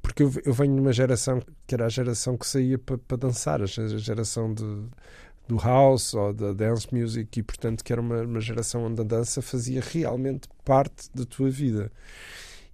[0.00, 3.16] Porque eu, eu venho de uma geração que era a geração que saía para, para
[3.16, 4.62] dançar a geração de,
[5.48, 9.04] do house ou da dance music e portanto que era uma, uma geração onde a
[9.04, 11.90] dança fazia realmente parte da tua vida.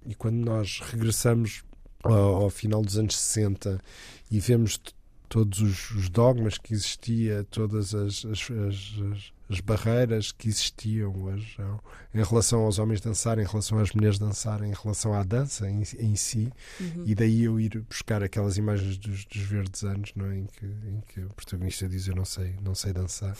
[0.04, 1.64] E quando nós regressamos
[2.02, 3.80] ao, ao final dos anos 60
[4.30, 4.78] e vemos
[5.32, 11.10] todos os, os, dogmas que existia, todas as, as, as, as barreiras que existiam
[12.12, 15.84] em relação aos homens dançarem, em relação às mulheres dançarem, em relação à dança em,
[15.98, 17.04] em si, uhum.
[17.06, 20.36] e daí eu ir buscar aquelas imagens dos, dos verdes anos, não é?
[20.36, 23.34] em, que, em que o protagonista diz eu não sei, não sei dançar.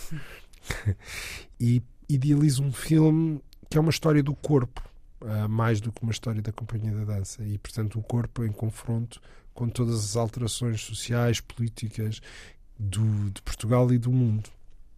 [1.61, 3.38] e idealizo um filme
[3.68, 4.82] que é uma história do corpo,
[5.20, 8.51] uh, mais do que uma história da companhia da dança, e portanto o corpo em
[8.51, 9.20] confronto
[9.55, 12.20] com todas as alterações sociais, políticas
[12.78, 14.48] do, de Portugal e do mundo.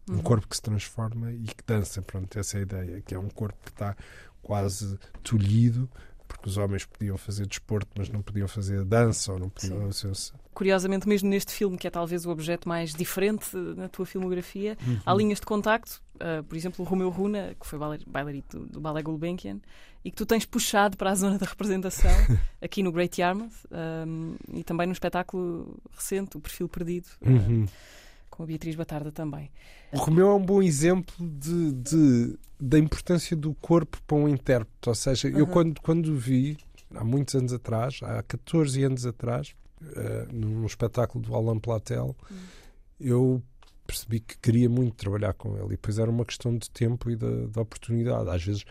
[0.09, 0.23] Um uhum.
[0.23, 2.03] corpo que se transforma e que dança.
[2.03, 3.01] Pronto, essa é a ideia.
[3.01, 3.97] Que é um corpo que está
[4.43, 5.89] quase tolhido,
[6.29, 9.79] porque os homens podiam fazer desporto, mas não podiam fazer dança ou não podiam.
[10.53, 15.01] Curiosamente, mesmo neste filme, que é talvez o objeto mais diferente na tua filmografia, uhum.
[15.05, 16.04] há linhas de contacto.
[16.15, 19.59] Uh, por exemplo, o Romeu Runa, que foi bailarito do, do Ballet Gulbenkian,
[20.05, 22.11] e que tu tens puxado para a zona da representação
[22.63, 23.51] aqui no Great Yarmouth
[24.07, 27.09] um, e também no espetáculo recente, O Perfil Perdido.
[27.21, 27.65] Uhum.
[27.65, 27.69] Uh,
[28.35, 29.49] com a Beatriz Batarda também.
[29.93, 34.89] O Romeu é um bom exemplo de, de da importância do corpo para um intérprete.
[34.89, 35.39] Ou seja, uhum.
[35.39, 36.59] eu quando, quando vi,
[36.93, 42.37] há muitos anos atrás, há 14 anos atrás, uh, num espetáculo do Alain Platel, uhum.
[42.99, 43.43] eu
[43.87, 45.67] percebi que queria muito trabalhar com ele.
[45.67, 48.29] E depois era uma questão de tempo e de, de oportunidade.
[48.31, 48.65] Às vezes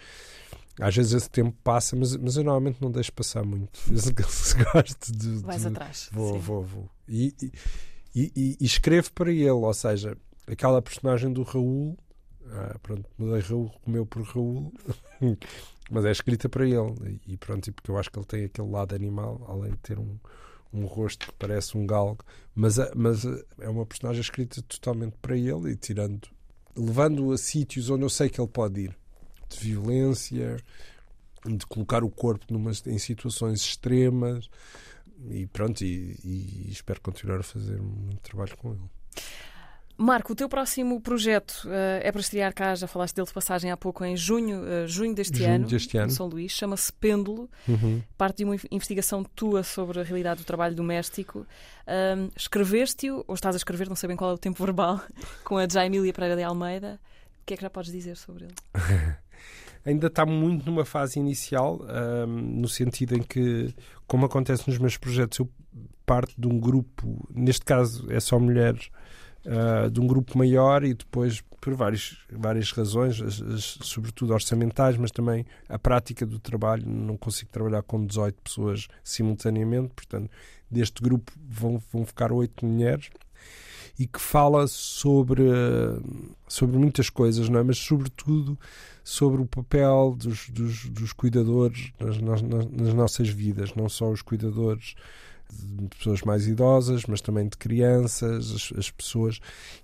[0.80, 3.80] às vezes esse tempo passa, mas, mas eu normalmente não deixo passar muito.
[3.89, 5.30] Eu gosto de.
[5.43, 6.09] Vais de, atrás.
[6.11, 6.39] Vou, sim.
[6.39, 6.89] vou, vou.
[7.07, 7.34] E,
[8.16, 11.97] e, e, e, escrevo para ele, ou seja, aquela personagem do Raul.
[12.49, 14.74] Ah, pronto, mudei Raul, comeu por Raul,
[15.89, 17.22] mas é escrita para ele.
[17.28, 20.18] E pronto, porque eu acho que ele tem aquele lado animal, além de ter um,
[20.74, 22.24] um rosto que parece um galgo,
[22.56, 23.24] mas, mas
[23.60, 26.28] é uma personagem escrita totalmente para ele e tirando,
[26.76, 28.98] levando-o a sítios onde eu sei que ele pode ir
[29.50, 30.58] de violência,
[31.46, 34.50] de colocar o corpo numa, em situações extremas
[35.30, 38.90] e pronto, e, e espero continuar a fazer muito trabalho com ele.
[40.04, 43.72] Marco, o teu próximo projeto uh, é para estrear cá, já falaste dele de passagem
[43.72, 46.08] há pouco, em junho, uh, junho deste junho ano, deste ano.
[46.08, 48.01] em São Luís, chama-se Pêndulo, uhum.
[48.18, 51.47] parte de uma investigação tua sobre a realidade do trabalho doméstico.
[51.88, 54.99] Uh, Escreveste-o, ou estás a escrever, não sei bem qual é o tempo verbal,
[55.45, 56.99] com a Jaimília Pereira de Almeida.
[57.41, 58.56] O que é que já podes dizer sobre ele?
[59.86, 61.80] Ainda está muito numa fase inicial,
[62.28, 63.74] um, no sentido em que,
[64.06, 65.49] como acontece nos meus projetos, eu
[66.06, 68.89] parto de um grupo, neste caso é só mulheres,
[69.46, 74.98] uh, de um grupo maior e depois, por várias, várias razões, as, as, sobretudo orçamentais,
[74.98, 80.30] mas também a prática do trabalho, não consigo trabalhar com 18 pessoas simultaneamente, portanto,
[80.70, 83.10] deste grupo vão, vão ficar oito mulheres
[83.98, 85.44] e que fala sobre,
[86.48, 87.64] sobre muitas coisas, não é?
[87.64, 88.58] mas sobretudo
[89.04, 94.22] sobre o papel dos, dos, dos cuidadores nas, nas, nas, nossas vidas, não só os
[94.22, 94.96] cuidadores
[95.54, 99.39] de pessoas mais idosas, mas também de crianças, as, as, pessoas,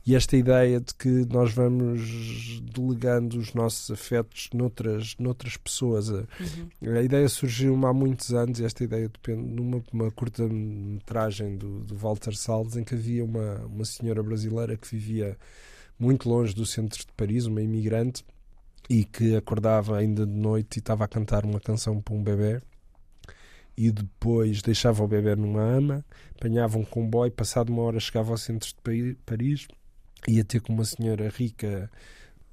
[0.06, 6.10] e esta ideia de que nós vamos delegando os nossos afetos noutras, noutras pessoas.
[6.10, 6.26] Uhum.
[6.82, 11.96] A ideia surgiu há muitos anos, e esta ideia depende numa uma curta-metragem do, do
[11.96, 15.38] Walter Salles, em que havia uma, uma senhora brasileira que vivia
[15.98, 18.24] muito longe do centro de Paris, uma imigrante,
[18.90, 22.62] e que acordava ainda de noite e estava a cantar uma canção para um bebê
[23.80, 26.06] e depois deixava o bebê numa ama,
[26.36, 29.70] apanhava um comboio, passado uma hora chegava ao centro de Paris,
[30.28, 31.90] ia ter com uma senhora rica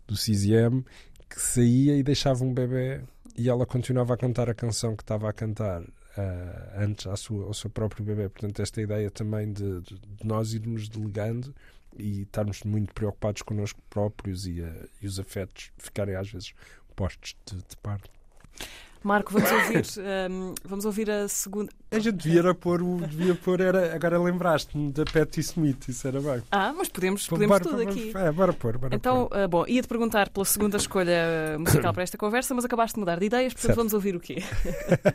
[0.06, 0.84] do CISIM
[1.28, 3.00] que saía e deixava um bebê
[3.36, 7.46] e ela continuava a cantar a canção que estava a cantar uh, antes à sua,
[7.46, 8.28] ao seu próprio bebê.
[8.28, 11.52] Portanto, esta ideia também de, de, de nós irmos delegando
[11.98, 16.54] e estarmos muito preocupados connosco próprios e, uh, e os afetos ficarem às vezes
[16.94, 18.15] postos de, de parte.
[19.02, 19.84] Marco, vamos ouvir,
[20.30, 21.70] um, vamos ouvir a segunda.
[21.90, 26.42] A gente devia pôr, devia pôr era, agora lembraste-me da Patti Smith, isso era bem.
[26.50, 28.12] Ah, mas podemos, podemos bora, tudo bora, aqui.
[28.14, 29.44] É, bora pôr, bora Então, pôr.
[29.44, 33.18] Uh, bom, ia-te perguntar pela segunda escolha musical para esta conversa, mas acabaste de mudar
[33.18, 33.76] de ideias, portanto certo.
[33.76, 34.42] vamos ouvir o quê?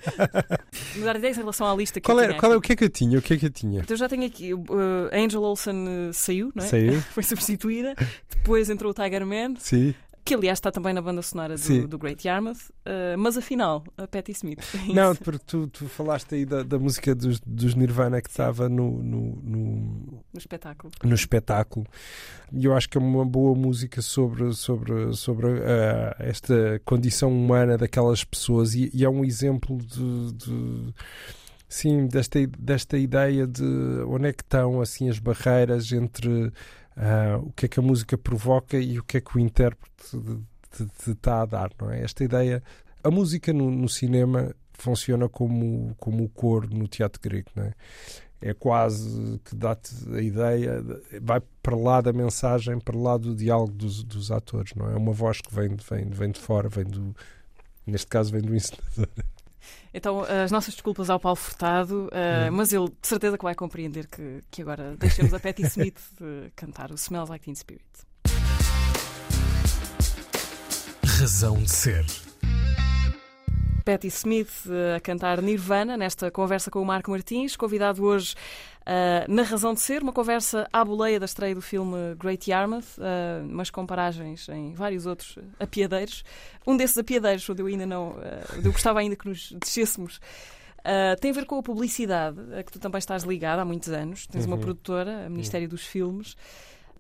[0.96, 2.74] mudar de ideias em relação à lista que qual eu era, qual é, O que
[2.74, 3.20] é que eu tinha?
[3.20, 3.82] O que é que eu tinha?
[3.82, 4.68] Então já tenho aqui, uh,
[5.12, 6.68] Angel Olsen uh, saiu, não é?
[6.68, 7.02] Saiu.
[7.12, 7.96] Foi substituída,
[8.30, 9.56] depois entrou o Tiger Man.
[9.60, 9.94] Sim
[10.32, 14.08] que aliás está também na banda sonora do, do Great Yarmouth, uh, mas afinal, a
[14.08, 14.64] Patti Smith.
[14.76, 18.70] É não, porque tu, tu falaste aí da, da música dos, dos Nirvana que estava
[18.70, 20.94] no, no, no, no, espetáculo.
[21.04, 21.86] No espetáculo.
[22.54, 27.78] E eu acho que é uma boa música sobre, sobre, sobre uh, esta condição humana
[27.78, 30.94] daquelas pessoas e, e é um exemplo de, de
[31.68, 33.66] sim, desta, desta ideia de
[34.08, 36.54] onde é que estão assim as barreiras entre
[36.98, 40.18] uh, o que é que a música provoca e o que é que o intérprete
[40.72, 42.02] te está a dar, não é?
[42.02, 42.64] Esta ideia.
[43.04, 47.74] A música no, no, cinema funciona como, como o coro no teatro grego, não é?
[48.44, 50.84] É quase que dá-te a ideia,
[51.22, 54.94] vai para lá da mensagem, para lá do diálogo dos, dos atores, não é?
[54.94, 57.16] É uma voz que vem, vem, vem de fora, vem do.
[57.86, 59.08] Neste caso, vem do encenador.
[59.94, 64.08] Então, as nossas desculpas ao Paulo Furtado, uh, mas ele de certeza que vai compreender
[64.08, 67.86] que, que agora deixemos a Patti Smith de cantar o Smells Like Teen Spirit.
[71.04, 72.06] Razão de ser.
[73.84, 78.36] Patti Smith a cantar Nirvana nesta conversa com o Marco Martins, convidado hoje
[78.82, 82.98] uh, na Razão de Ser, uma conversa à boleia da estreia do filme Great Yarmouth,
[82.98, 86.24] uh, mas com paragens em vários outros apiadeiros.
[86.66, 88.12] Um desses apiadeiros, onde eu ainda não.
[88.12, 90.18] Uh, eu gostava ainda que nos descêssemos.
[90.80, 93.90] Uh, tem a ver com a publicidade, a que tu também estás ligado há muitos
[93.90, 94.28] anos.
[94.28, 94.54] Tens uhum.
[94.54, 95.72] uma produtora, a Ministério uhum.
[95.72, 96.36] dos Filmes.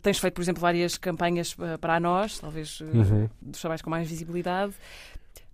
[0.01, 3.29] Tens feito, por exemplo, várias campanhas para a nós, talvez uhum.
[3.39, 4.73] dos trabalhos com mais visibilidade.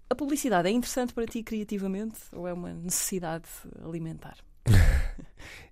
[0.09, 3.47] A publicidade é interessante para ti criativamente ou é uma necessidade
[3.83, 4.37] alimentar?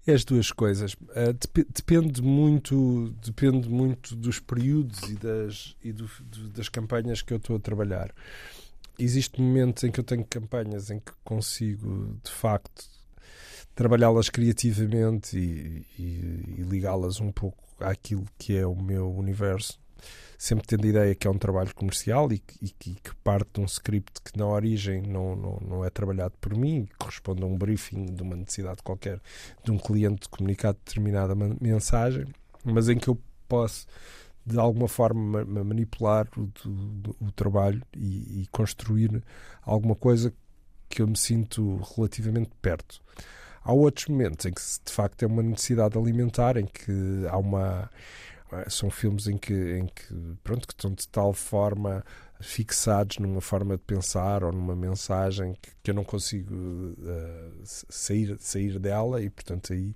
[0.07, 0.93] É as duas coisas.
[0.93, 7.23] Uh, dep depende muito, depende muito dos períodos e das, e do, do, das campanhas
[7.23, 8.13] que eu estou a trabalhar.
[8.99, 12.85] Existem momentos em que eu tenho campanhas em que consigo, de facto,
[13.73, 19.79] trabalhá-las criativamente e, e, e ligá-las um pouco àquilo que é o meu universo
[20.37, 23.61] sempre tendo a ideia que é um trabalho comercial e, e, e que parte de
[23.61, 27.57] um script que na origem não, não, não é trabalhado por mim, corresponde a um
[27.57, 29.19] briefing de uma necessidade qualquer
[29.63, 32.25] de um cliente comunicar determinada mensagem,
[32.63, 33.85] mas em que eu posso
[34.45, 36.49] de alguma forma manipular o,
[37.19, 39.23] o, trabalho e, e construir
[39.63, 40.31] alguma coisa
[40.87, 43.01] que eu me sinto relativamente perto.
[43.63, 46.91] Há outros momentos em que de facto é uma necessidade alimentar, em que
[47.27, 47.89] há uma?
[48.69, 52.03] São filmes em que, em que, pronto, que estão de tal forma
[52.39, 58.37] fixados numa forma de pensar ou numa mensagem que, que eu não consigo uh, sair,
[58.39, 59.95] sair dela e, portanto, aí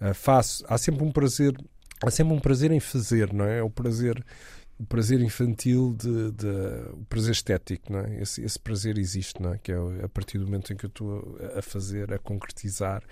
[0.00, 0.64] uh, faço.
[0.68, 1.54] Há sempre um prazer,
[2.04, 3.62] há sempre um prazer em fazer, não é?
[3.62, 4.24] O prazer
[4.80, 6.46] o prazer infantil de, de,
[6.94, 8.22] o prazer estético, não é?
[8.22, 9.58] Esse, esse prazer existe, não é?
[9.58, 13.02] Que é a partir do momento em que eu estou a fazer, a concretizar,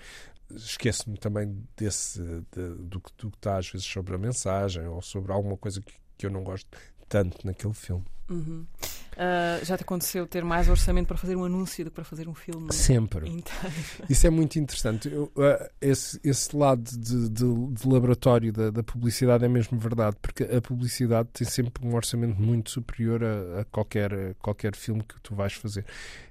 [0.55, 2.21] esqueço-me também desse
[2.51, 5.93] de, do, do que está às vezes sobre a mensagem ou sobre alguma coisa que,
[6.17, 6.69] que eu não gosto
[7.07, 8.05] tanto naquele filme.
[8.29, 8.65] Uhum.
[9.13, 12.27] Uh, já te aconteceu ter mais orçamento para fazer um anúncio do que para fazer
[12.29, 12.71] um filme?
[12.71, 13.27] Sempre.
[13.27, 13.73] Inteiro.
[14.07, 15.11] Isso é muito interessante.
[15.11, 20.15] Eu, uh, esse, esse lado de, de, de laboratório da, da, publicidade é mesmo verdade,
[20.21, 25.03] porque a publicidade tem sempre um orçamento muito superior a, a qualquer, a qualquer filme
[25.03, 25.85] que tu vais fazer.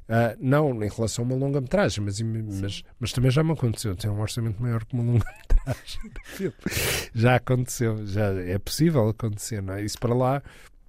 [0.09, 4.09] Uh, não em relação a uma longa-metragem, mas, mas, mas, também já me aconteceu ter
[4.09, 6.01] um orçamento maior que uma longa-metragem.
[7.15, 9.83] já aconteceu, já é possível acontecer, não é?
[9.83, 10.43] Isso para lá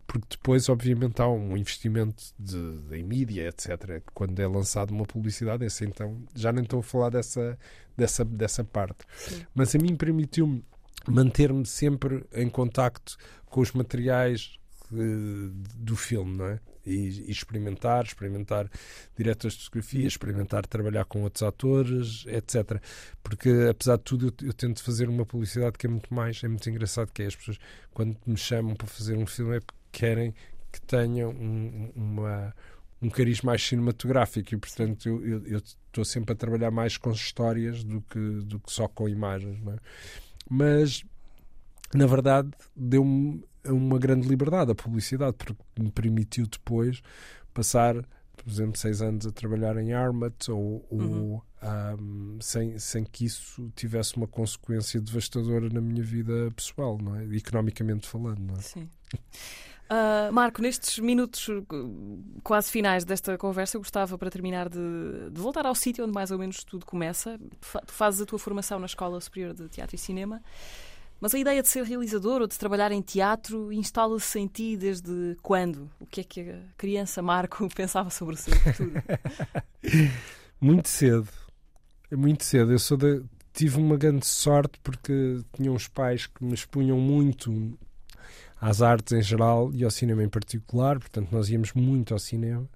[0.10, 4.02] porque depois, obviamente, há um investimento de, em mídia, etc.
[4.12, 7.58] Quando é lançada uma publicidade, esse então já nem estou a falar dessa,
[7.96, 9.06] dessa, dessa parte.
[9.16, 9.46] Sim.
[9.54, 10.66] Mas a mim permitiu-me
[11.08, 14.58] manter-me sempre em contacto com os materiais
[14.92, 16.60] uh, do filme, não é?
[16.90, 18.70] E, e, experimentar, experimentar
[19.16, 22.82] diretores de fotografia, experimentar trabalhar com outros atores, etc.
[23.24, 26.48] Porque, apesar de tudo, eu, eu, tento fazer uma publicidade que é muito mais, é
[26.48, 27.58] muito engraçado, que é as pessoas,
[27.94, 29.60] quando me chamam para fazer um filme, é
[29.92, 30.34] querem
[30.72, 32.54] que tenha um, uma,
[33.02, 38.02] um cariz mais cinematográfico e, portanto, eu estou sempre a trabalhar mais com histórias do
[38.02, 39.60] que, do que só com imagens.
[39.68, 39.76] É?
[40.50, 41.04] Mas,
[41.94, 47.02] na verdade, deu-me uma grande liberdade a publicidade, porque me permitiu depois
[47.54, 47.96] passar,
[48.36, 51.42] por exemplo, seis anos a trabalhar em Armat ou, uhum.
[52.00, 57.26] um, sem, sem que isso tivesse uma consequência devastadora na minha vida pessoal, não é?
[57.36, 58.40] economicamente falando.
[58.40, 58.62] Não é?
[58.62, 58.90] Sim.
[59.90, 61.66] Uh, Marco, nestes minutos uh,
[62.44, 64.78] quase finais desta conversa, eu gostava, para terminar, de,
[65.32, 67.40] de voltar ao sítio onde mais ou menos tudo começa.
[67.60, 70.44] Tu fazes a tua formação na Escola Superior de Teatro e Cinema,
[71.20, 75.36] mas a ideia de ser realizador ou de trabalhar em teatro instala-se em ti desde
[75.42, 75.90] quando?
[76.00, 78.92] O que é que a criança Marco pensava sobre o seu futuro?
[80.60, 81.28] muito cedo.
[82.12, 82.72] Muito cedo.
[82.72, 82.98] Eu sou
[83.54, 87.78] tive uma grande sorte porque tinha uns pais que me expunham muito
[88.60, 92.68] às artes em geral e ao cinema em particular, portanto nós íamos muito ao cinema.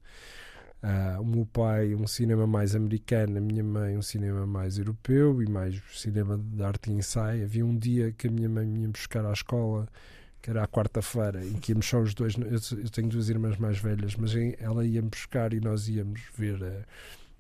[0.84, 5.42] Uh, o meu pai um cinema mais americano, a minha mãe um cinema mais europeu
[5.42, 7.46] e mais cinema de arte e ensaio.
[7.46, 9.88] Havia um dia que a minha mãe me ia buscar à escola,
[10.42, 12.36] que era à quarta-feira, em que íamos só os dois.
[12.36, 16.62] Eu, eu, tenho duas irmãs mais velhas, mas ela ia-me buscar e nós íamos ver.
[16.62, 16.84] Uh,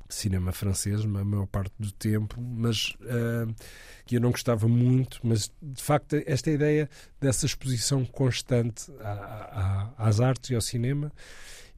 [0.07, 3.53] cinema francês, a maior parte do tempo, mas uh,
[4.05, 6.87] que eu não gostava muito, mas de facto esta ideia
[7.19, 8.91] dessa exposição constante
[9.97, 11.11] às artes e ao cinema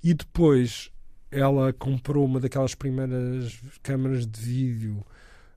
[0.04, 0.92] e depois
[1.36, 5.06] ela comprou uma daquelas primeiras câmaras de vídeo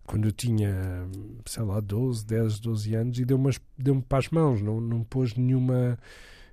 [0.05, 1.07] quando eu tinha,
[1.45, 5.35] sei lá, 12, 10, 12 anos e deu-me deu para as mãos, não, não pôs
[5.35, 5.99] nenhuma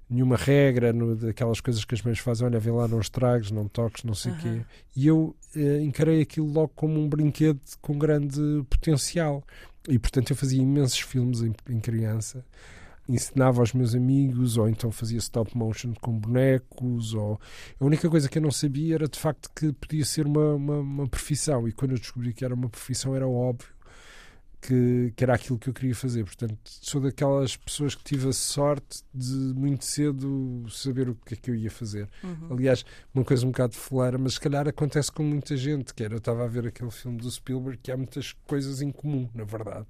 [0.08, 3.68] nenhuma regra no, daquelas coisas que as mães fazem, olha, vê lá, não estragues, não
[3.68, 4.42] toques, não sei o uhum.
[4.42, 4.62] quê.
[4.96, 9.44] E eu eh, encarei aquilo logo como um brinquedo com grande potencial.
[9.88, 12.46] E portanto eu fazia imensos filmes em, em criança
[13.08, 17.40] ensinava aos meus amigos, ou então fazia stop motion com bonecos, ou
[17.80, 20.80] a única coisa que eu não sabia era de facto que podia ser uma, uma,
[20.80, 23.76] uma profissão, e quando eu descobri que era uma profissão era óbvio
[24.66, 26.24] que, que, era aquilo que eu queria fazer.
[26.24, 31.38] Portanto, sou daquelas pessoas que tive a sorte de muito cedo saber o que é
[31.38, 32.10] que eu ia fazer.
[32.24, 32.48] Uhum.
[32.52, 32.84] Aliás,
[33.14, 35.94] uma coisa um bocado foleira, mas se calhar acontece com muita gente.
[35.94, 38.92] Que era, eu estava a ver aquele filme do Spielberg que há muitas coisas em
[38.92, 39.86] comum, na verdade.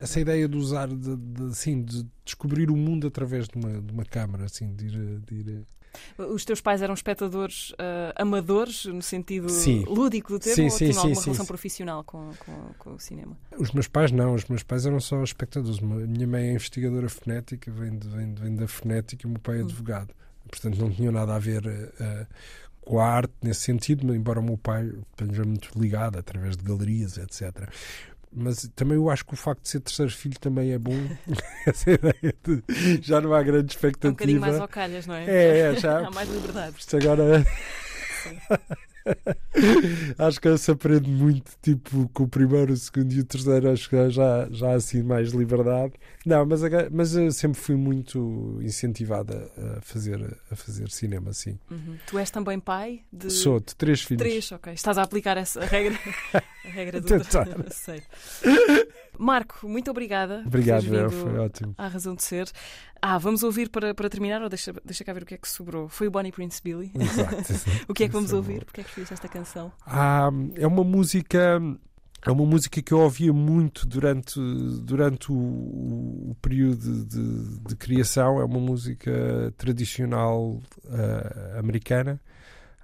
[0.00, 3.92] Essa ideia de usar, de, de, assim, de descobrir o mundo através de uma, de
[3.92, 5.66] uma câmara, assim, de ir, de ir
[6.18, 9.84] os teus pais eram espectadores uh, amadores, no sentido sim.
[9.86, 13.36] lúdico do termo, sim, ou sim, tinham alguma relação profissional com, com, com, o cinema?
[13.56, 15.78] Os meus pais não, os meus pais eram só espectadores.
[15.78, 19.40] A minha mãe é investigadora fonética, vem, de, vem, vem da fonética, e o meu
[19.40, 19.66] pai é hum.
[19.66, 20.14] advogado.
[20.48, 22.26] Portanto, não tinham nada a ver uh,
[22.80, 27.16] com a arte nesse sentido, embora o meu pai esteja muito ligado através de galerias,
[27.16, 27.68] etc
[28.32, 30.94] mas também eu acho que o facto de ser terceiro filho também é bom.
[31.66, 32.62] Essa ideia de
[33.02, 34.08] já não há grande expectativa.
[34.08, 35.24] É um bocadinho mais ao calhas, não é?
[35.26, 36.06] É, é já.
[36.06, 36.76] há mais liberdade.
[36.78, 37.44] Isto agora.
[40.18, 43.88] acho que se aprende muito, tipo, com o primeiro, o segundo e o terceiro, acho
[43.88, 45.94] que já, já há assim mais liberdade.
[46.24, 51.58] Não, mas, mas eu sempre fui muito incentivada a fazer, a fazer cinema, sim.
[51.70, 51.96] Uhum.
[52.06, 53.30] Tu és também pai de.
[53.30, 54.22] Sou, de três filhos.
[54.22, 54.72] Três, ok.
[54.72, 55.98] Estás a aplicar essa regra,
[56.64, 57.08] a regra do.
[57.72, 58.02] Sei.
[59.18, 60.42] Marco, muito obrigada.
[60.46, 61.74] Obrigado, foi ótimo.
[61.76, 62.50] À razão de ser.
[63.02, 65.48] Ah, vamos ouvir para, para terminar, ou deixa, deixa cá ver o que é que
[65.48, 65.88] sobrou.
[65.88, 66.92] Foi o Bonnie Prince Billy.
[66.94, 67.36] Exato.
[67.88, 68.64] o que é que vamos ouvir?
[68.64, 69.72] Porquê é que fizeste esta canção?
[69.86, 71.60] Ah, é uma música.
[72.26, 74.40] É uma música que eu ouvia muito durante,
[74.82, 78.40] durante o, o período de, de, criação.
[78.40, 82.20] É uma música tradicional uh, americana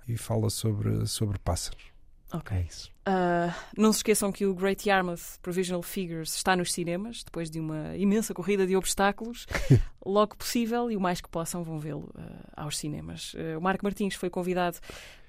[0.07, 1.94] e fala sobre, sobre pássaros.
[2.35, 2.57] Ok.
[2.57, 2.91] É isso.
[3.07, 7.61] Uh, não se esqueçam que o Great Yarmouth Provisional Figures está nos cinemas, depois de
[7.61, 9.47] uma imensa corrida de obstáculos.
[10.05, 12.23] Logo possível e o mais que possam vão vê-lo uh,
[12.57, 13.35] aos cinemas.
[13.35, 14.79] Uh, o Marco Martins foi convidado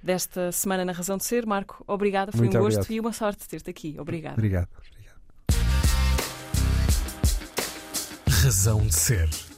[0.02, 1.46] desta semana na Razão de Ser.
[1.46, 2.96] Marco, obrigada, foi Muito um gosto obrigado.
[2.96, 3.96] e uma sorte ter-te aqui.
[4.00, 4.36] Obrigada.
[4.36, 4.68] Obrigado.
[8.28, 9.55] Razão de Ser.